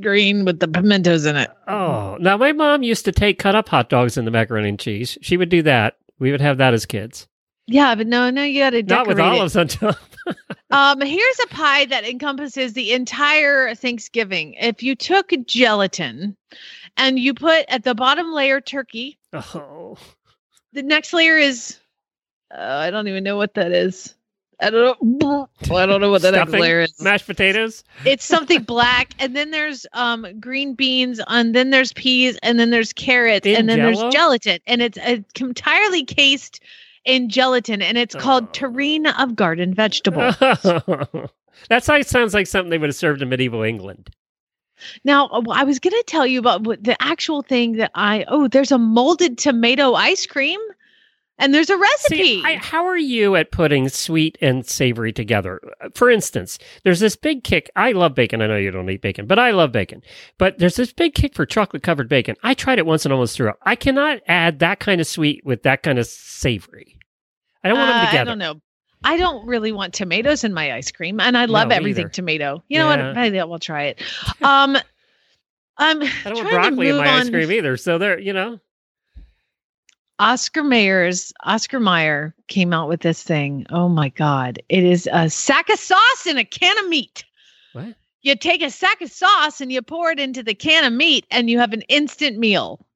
[0.00, 3.68] green with the pimentos in it Oh, now my mom used to take cut up
[3.68, 5.18] hot dogs in the macaroni and cheese.
[5.20, 5.98] She would do that.
[6.18, 7.26] We would have that as kids.
[7.66, 9.22] yeah but no no you gotta Not decorate with it.
[9.24, 9.96] olives on top.
[10.72, 14.54] Um, here's a pie that encompasses the entire Thanksgiving.
[14.54, 16.36] If you took gelatin
[16.96, 19.96] and you put at the bottom layer turkey, Oh.
[20.72, 21.78] the next layer is
[22.52, 24.14] uh, I don't even know what that is.
[24.62, 25.48] I don't know.
[25.70, 27.00] Well, I don't know what the next layer is.
[27.00, 27.82] Mashed potatoes?
[28.04, 32.68] It's something black, and then there's um green beans, and then there's peas, and then
[32.70, 34.00] there's carrots, In and then Jell-O?
[34.02, 36.60] there's gelatin, and it's uh, entirely cased
[37.06, 38.18] in gelatin, and it's Oh.
[38.18, 40.36] called terrine of garden vegetables.
[41.70, 44.10] that sounds like something they would have served in medieval England.
[45.04, 48.48] Now, uh, I was going to tell you about the actual thing that I oh,
[48.48, 50.60] there's a molded tomato ice cream,
[51.38, 52.16] and there's a recipe.
[52.16, 55.60] See, I, how are you at putting sweet and savory together?
[55.94, 57.70] For instance, there's this big kick.
[57.76, 58.42] I love bacon.
[58.42, 60.02] I know you don't eat bacon, but I love bacon.
[60.38, 62.36] But there's this big kick for chocolate covered bacon.
[62.42, 63.58] I tried it once and almost threw up.
[63.62, 66.98] I cannot add that kind of sweet with that kind of savory.
[67.64, 68.22] I don't want Uh, them together.
[68.22, 68.60] I don't know.
[69.04, 72.10] I don't really want tomatoes in my ice cream, and I love No, everything either.
[72.10, 72.62] tomato.
[72.68, 73.06] You know Yeah.
[73.08, 73.14] what?
[73.16, 74.02] Maybe we'll try it.
[74.42, 74.76] Um,
[75.78, 77.76] I'm I don't want broccoli in my ice cream either.
[77.78, 78.60] So there, you know.
[80.18, 83.64] Oscar Mayer's Oscar Mayer came out with this thing.
[83.70, 84.60] Oh my god!
[84.68, 87.24] It is a sack of sauce in a can of meat.
[87.72, 87.94] What?
[88.20, 91.24] You take a sack of sauce and you pour it into the can of meat,
[91.30, 92.86] and you have an instant meal.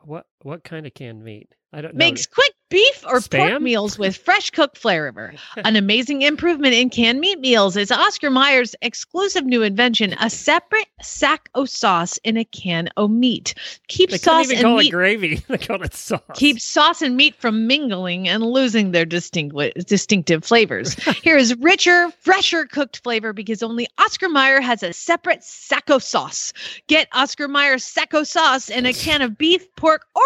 [0.00, 1.54] What what kind of canned meat?
[1.74, 1.98] I don't know.
[1.98, 3.50] Makes quick beef or Spam?
[3.50, 5.32] pork meals with fresh cooked flavor.
[5.58, 10.88] An amazing improvement in canned meat meals is Oscar Mayer's exclusive new invention, a separate
[11.00, 13.54] sack o' sauce in a can o' meat.
[13.86, 15.36] Keeps They sauce even and call meat it gravy.
[15.48, 16.20] they call it sauce.
[16.34, 19.54] keeps sauce and meat from mingling and losing their distinct
[19.86, 20.94] distinctive flavors.
[21.22, 25.98] Here is richer, fresher cooked flavor because only Oscar Mayer has a separate sack o'
[26.00, 26.52] sauce.
[26.88, 30.22] Get Oscar Mayer sack o' sauce in a can of beef, pork, or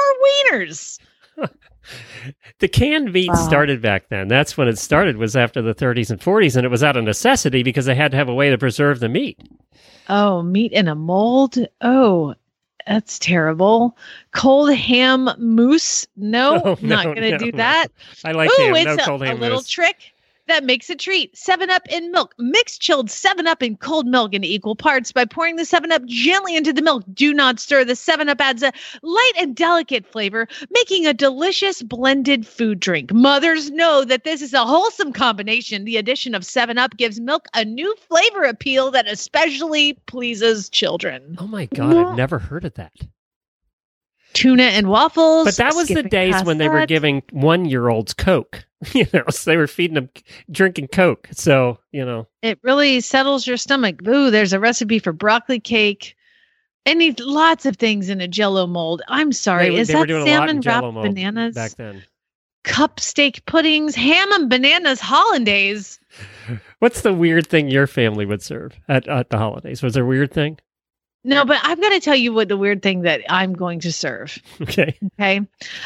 [0.51, 0.99] wieners.
[2.59, 3.35] The canned meat Wow.
[3.36, 4.28] started back then.
[4.28, 5.16] That's when it started.
[5.16, 8.10] Was after the 30s and 40s, and it was out of necessity because they had
[8.10, 9.39] to have a way to preserve the meat.
[10.09, 11.56] Oh, meat in a mold.
[11.81, 12.35] Oh,
[12.86, 13.97] that's terrible.
[14.32, 16.06] Cold ham mousse.
[16.16, 17.56] No, Oh, not gonna no, do no.
[17.59, 17.86] that.
[18.24, 18.86] I like Ooh, ham.
[18.89, 20.12] it's No a, a little trick
[20.49, 21.37] that makes a treat.
[21.37, 22.35] 7 Up in milk.
[22.39, 26.05] Mix chilled 7 Up in cold milk in equal parts by pouring the 7 Up
[26.07, 27.05] gently into the milk.
[27.15, 27.85] Do not stir.
[27.85, 28.73] The 7 Up adds a
[29.03, 33.12] light and delicate flavor, making a delicious blended food drink.
[33.12, 35.85] Mothers know that this is a wholesome combination.
[35.85, 41.37] The addition of 7 Up gives milk a new flavor appeal that especially pleases children.
[41.39, 42.93] Oh my god, I've never heard of that.
[44.35, 45.47] Tuna and waffles.
[45.47, 48.65] But that was the days when they were giving one-year-olds Coke.
[48.95, 50.09] You know, so they were feeding them
[50.53, 51.29] drinking Coke.
[51.33, 54.07] So you know, it really settles your stomach.
[54.07, 56.15] Ooh, there's a recipe for broccoli cake.
[56.87, 59.03] Any lots of things in a jello mold.
[59.09, 59.71] I'm sorry.
[59.71, 61.55] they, Is they that doing a lot salmon wrapped bananas?
[61.57, 62.05] back then.
[62.63, 65.99] Cup steak puddings, ham and bananas hollandaise.
[66.79, 69.83] What's the weird thing your family would serve at, at the holidays?
[69.83, 70.59] Was there a weird thing?
[71.24, 73.93] No, but I'm going to tell you what the weird thing that I'm going to
[73.93, 74.39] serve.
[74.62, 75.40] Okay, Okay.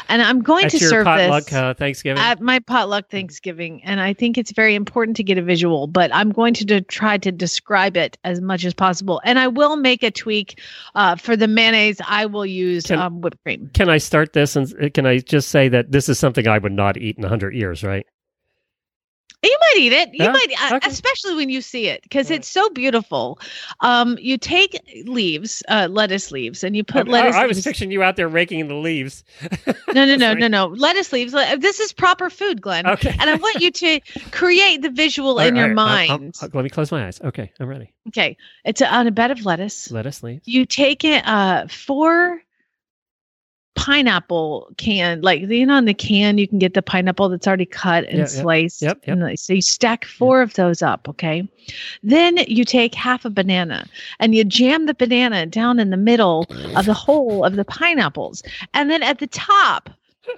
[0.09, 2.21] And I'm going at to serve potluck this uh, Thanksgiving.
[2.21, 3.83] at my potluck Thanksgiving.
[3.83, 6.81] And I think it's very important to get a visual, but I'm going to, de-
[6.81, 9.21] try to describe it as much as possible.
[9.25, 10.59] And I will make a tweak
[10.95, 11.99] uh, for the mayonnaise.
[12.07, 13.69] I will use Can- um, whipped cream.
[13.73, 16.71] can I start this and can I just say that this is something I would
[16.73, 17.83] not eat in a hundred years?
[17.83, 18.05] Right?
[19.43, 20.09] You might eat it.
[20.13, 20.31] You Yeah?
[20.31, 20.87] might, uh, Okay.
[20.89, 23.39] especially when you see it, because it's so beautiful.
[23.81, 27.35] Um, you take leaves, uh, lettuce leaves, and you put I, lettuce.
[27.35, 29.23] I was leaves- picturing you out there raking the leaves.
[29.93, 30.67] no, no, no, no, no.
[30.67, 31.33] Lettuce leaves.
[31.33, 32.87] This is proper food, Glenn.
[32.87, 33.15] Okay.
[33.19, 33.99] And I want you to
[34.31, 36.35] create the visual in your right, I'll- I'll- mind.
[36.41, 37.19] I'll- let me close my eyes.
[37.21, 37.91] Okay, I'm ready.
[38.09, 39.91] okay, it's on a bed of lettuce.
[39.91, 40.47] Lettuce leaves.
[40.47, 42.42] You take it, uh, four
[43.75, 47.65] pineapple can, like you know, in the can you can get the pineapple that's already
[47.65, 48.81] cut and Yeah, sliced.
[48.81, 49.17] Yep, yep.
[49.17, 51.07] And so you stack four of those up.
[51.09, 51.47] Okay,
[52.01, 53.87] then you take half a banana
[54.19, 56.45] and you jam the banana down in the middle
[56.75, 58.43] of the hole of the pineapples,
[58.73, 59.89] and then at the top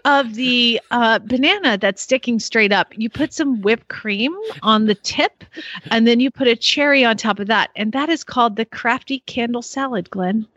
[0.04, 4.96] of the uh, banana that's sticking straight up, you put some whipped cream on the
[4.96, 5.44] tip,
[5.92, 8.66] and then you put a cherry on top of that, and that is called the
[8.66, 10.10] crafty candle salad.
[10.10, 10.48] Glenn,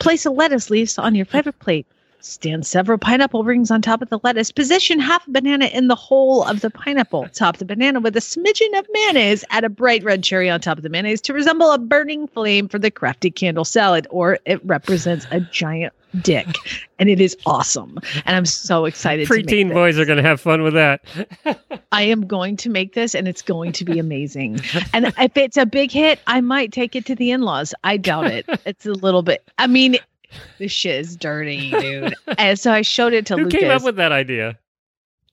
[0.00, 1.86] place a lettuce leaf on your favorite plate.
[2.22, 4.52] Stand several pineapple rings on top of the lettuce.
[4.52, 7.26] Position half a banana in the hole of the pineapple.
[7.32, 9.44] Top the banana with a smidgen of mayonnaise.
[9.50, 12.68] Add a bright red cherry on top of the mayonnaise to resemble a burning flame
[12.68, 16.46] for the crafty candle salad, or it represents a giant dick.
[16.98, 17.98] And it is awesome.
[18.24, 21.04] And I'm so excited to make Preteen boys are going to have fun with that.
[21.92, 24.60] I am going to make this and it's going to be amazing.
[24.92, 27.74] and if it's a big hit, I might take it to the in laws.
[27.82, 28.46] I doubt it.
[28.64, 29.96] It's a little bit, I mean,
[30.58, 32.14] this shit is dirty, dude.
[32.38, 33.60] and so I showed it to Who Lucas.
[33.60, 34.58] came up with that idea?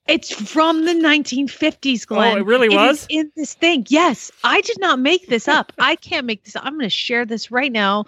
[0.07, 2.33] it's from the 1950s, Glenn.
[2.35, 3.07] Oh, it really is was?
[3.11, 3.85] in this thing.
[3.89, 5.71] Yes, I did not make this up.
[5.79, 6.55] I can't make this.
[6.55, 6.65] up.
[6.65, 8.05] I'm going to share this right now.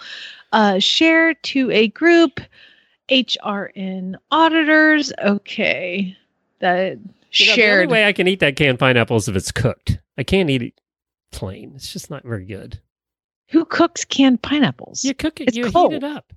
[0.51, 2.39] Uh, share to a group.
[3.09, 5.11] HRN auditors.
[5.23, 6.17] Okay,
[6.59, 6.97] that
[7.33, 7.79] You know, shared.
[7.79, 9.99] the only way I can eat that canned pineapple is if it's cooked.
[10.17, 10.73] I can't eat it
[11.31, 11.73] plain.
[11.75, 12.79] It's just not very good.
[13.49, 15.03] Who cooks canned pineapples?
[15.03, 15.91] You cook it, It's you cold.
[15.91, 16.31] heat it up.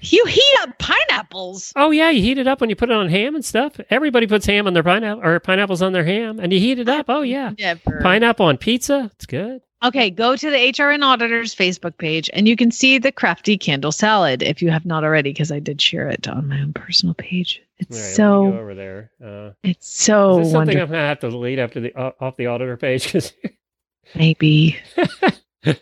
[0.00, 1.72] You heat up pineapples.
[1.76, 3.78] Oh yeah, you heat it up when you put it on ham and stuff.
[3.90, 6.88] Everybody puts ham on their pineapple or pineapples on their ham, and you heat it
[6.88, 7.06] up.
[7.08, 8.00] Oh yeah, Never.
[8.02, 9.10] pineapple on pizza.
[9.14, 9.62] It's good.
[9.84, 13.92] Okay, go to the HRN Auditors Facebook page and you can see the crafty candle
[13.92, 17.14] salad if you have not already, because I did share it on my own personal
[17.14, 17.62] page.
[17.78, 19.10] It's right, so over there.
[19.22, 20.82] Uh, it's so something wonderful.
[20.82, 23.34] I'm gonna have to delete after the uh, off the auditor page because
[24.14, 24.78] Maybe.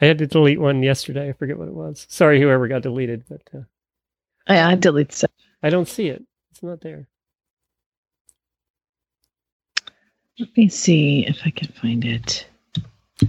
[0.00, 1.28] I had to delete one yesterday.
[1.28, 2.06] I forget what it was.
[2.08, 3.62] Sorry, whoever got deleted, but uh,
[4.48, 5.30] Yeah, I delete stuff.
[5.62, 6.22] I don't see it.
[6.50, 7.06] It's not there.
[10.38, 12.46] Let me see if I can find it.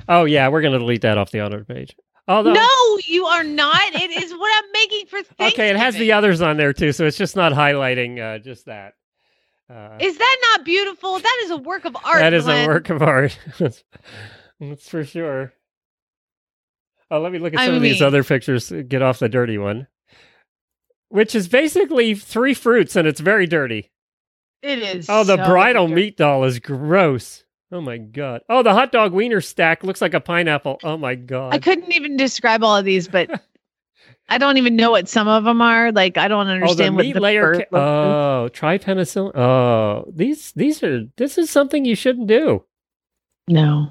[0.08, 1.94] Oh yeah, we're gonna delete that off the auditor page.
[2.28, 3.94] Although, No, you are not.
[3.94, 7.06] It is what I'm making for okay, it has the others on there too, so
[7.06, 8.94] it's just not highlighting uh, just that.
[9.70, 11.20] Uh, Is that not beautiful?
[11.20, 12.20] That is a work of art.
[12.20, 12.66] that is Glenn.
[12.66, 13.38] a work of art.
[14.60, 15.54] That's for sure.
[17.12, 18.72] Oh, let me look at I some of these other pictures.
[18.88, 19.88] Get off the dirty one,
[21.10, 23.92] which is basically three fruits, and it's very dirty.
[24.64, 25.08] It is.
[25.10, 25.96] Oh, the so bridal good.
[25.96, 27.44] meat doll is gross.
[27.72, 28.42] Oh my god.
[28.50, 30.80] Oh, the hot dog wiener stack looks like a pineapple.
[30.84, 31.54] Oh my god.
[31.54, 33.30] I couldn't even describe all of these, but
[34.30, 35.92] I don't even know what some of them are.
[35.92, 37.56] Like I don't Oh, the understand what the layer.
[37.56, 39.36] Ca- oh, try penicillin.
[39.36, 41.06] Oh, these these are.
[41.18, 42.64] This is something you shouldn't do.
[43.48, 43.90] No.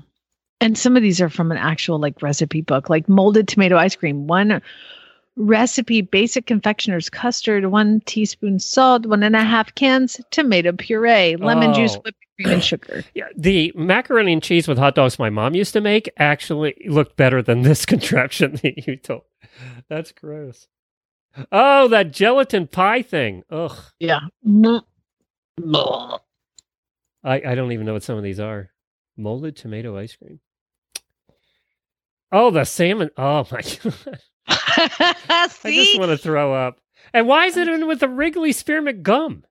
[0.60, 3.96] And some of these are from an actual like recipe book, like molded tomato ice
[3.96, 4.26] cream.
[4.26, 4.60] One
[5.36, 11.72] recipe, basic confectioner's custard, one teaspoon salt, one and a half cans tomato puree, lemon
[11.72, 12.00] juice, Oh.
[12.04, 13.02] whipped cream, and sugar.
[13.14, 17.16] Yeah, the macaroni and cheese with hot dogs my mom used to make actually looked
[17.16, 19.22] better than this contraption that you told.
[19.88, 20.68] That's gross.
[21.52, 23.44] Oh, that gelatin pie thing.
[23.50, 23.76] Ugh.
[23.98, 24.20] Yeah.
[24.46, 24.82] Mm.
[27.22, 28.70] I, I don't even know what some of these are.
[29.16, 30.40] Molded tomato ice cream.
[32.32, 33.10] Oh, the salmon.
[33.16, 34.20] Oh my god.
[34.48, 36.78] I just want to throw up.
[37.12, 39.44] And why is it in with the Wrigley Spearmint gum?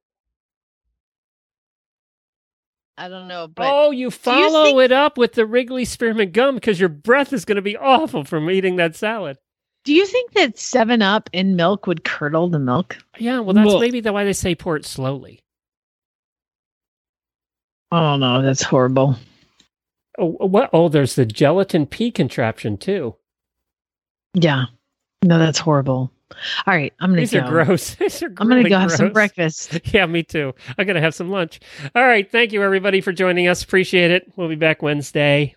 [2.97, 6.55] I don't know, but oh, you follow think- it up with the Wrigley Spearmint gum
[6.55, 9.37] because your breath is going to be awful from eating that salad.
[9.85, 12.97] do you think that Seven Up in milk would curdle the milk?
[13.17, 13.79] Yeah, well, that's Ugh.
[13.79, 15.39] maybe the why they say pour it slowly.
[17.91, 19.15] Oh no, that's horrible.
[20.19, 20.69] Oh, oh, what?
[20.73, 23.15] Oh, there's the gelatin pea contraption too.
[24.33, 24.65] Yeah.
[25.23, 26.11] No, that's horrible.
[26.67, 27.39] All right, I'm gonna These go.
[27.39, 27.95] are gross.
[27.95, 29.79] These are I'm gonna go have some breakfast.
[29.93, 30.53] Yeah, me too.
[30.77, 31.59] I'm gonna have some lunch.
[31.95, 33.63] All right, thank you everybody for joining us.
[33.63, 34.31] Appreciate it.
[34.35, 35.55] We'll be back Wednesday.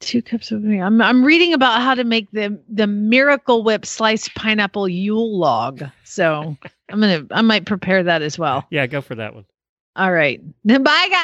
[0.00, 0.80] Two cups of me.
[0.80, 5.84] I'm I'm reading about how to make the the Miracle Whip sliced pineapple Yule log.
[6.02, 6.56] So
[6.90, 8.66] I'm gonna I might prepare that as well.
[8.70, 9.44] Yeah, go for that one.
[9.94, 10.40] All right.
[10.64, 11.18] Then Bye guys.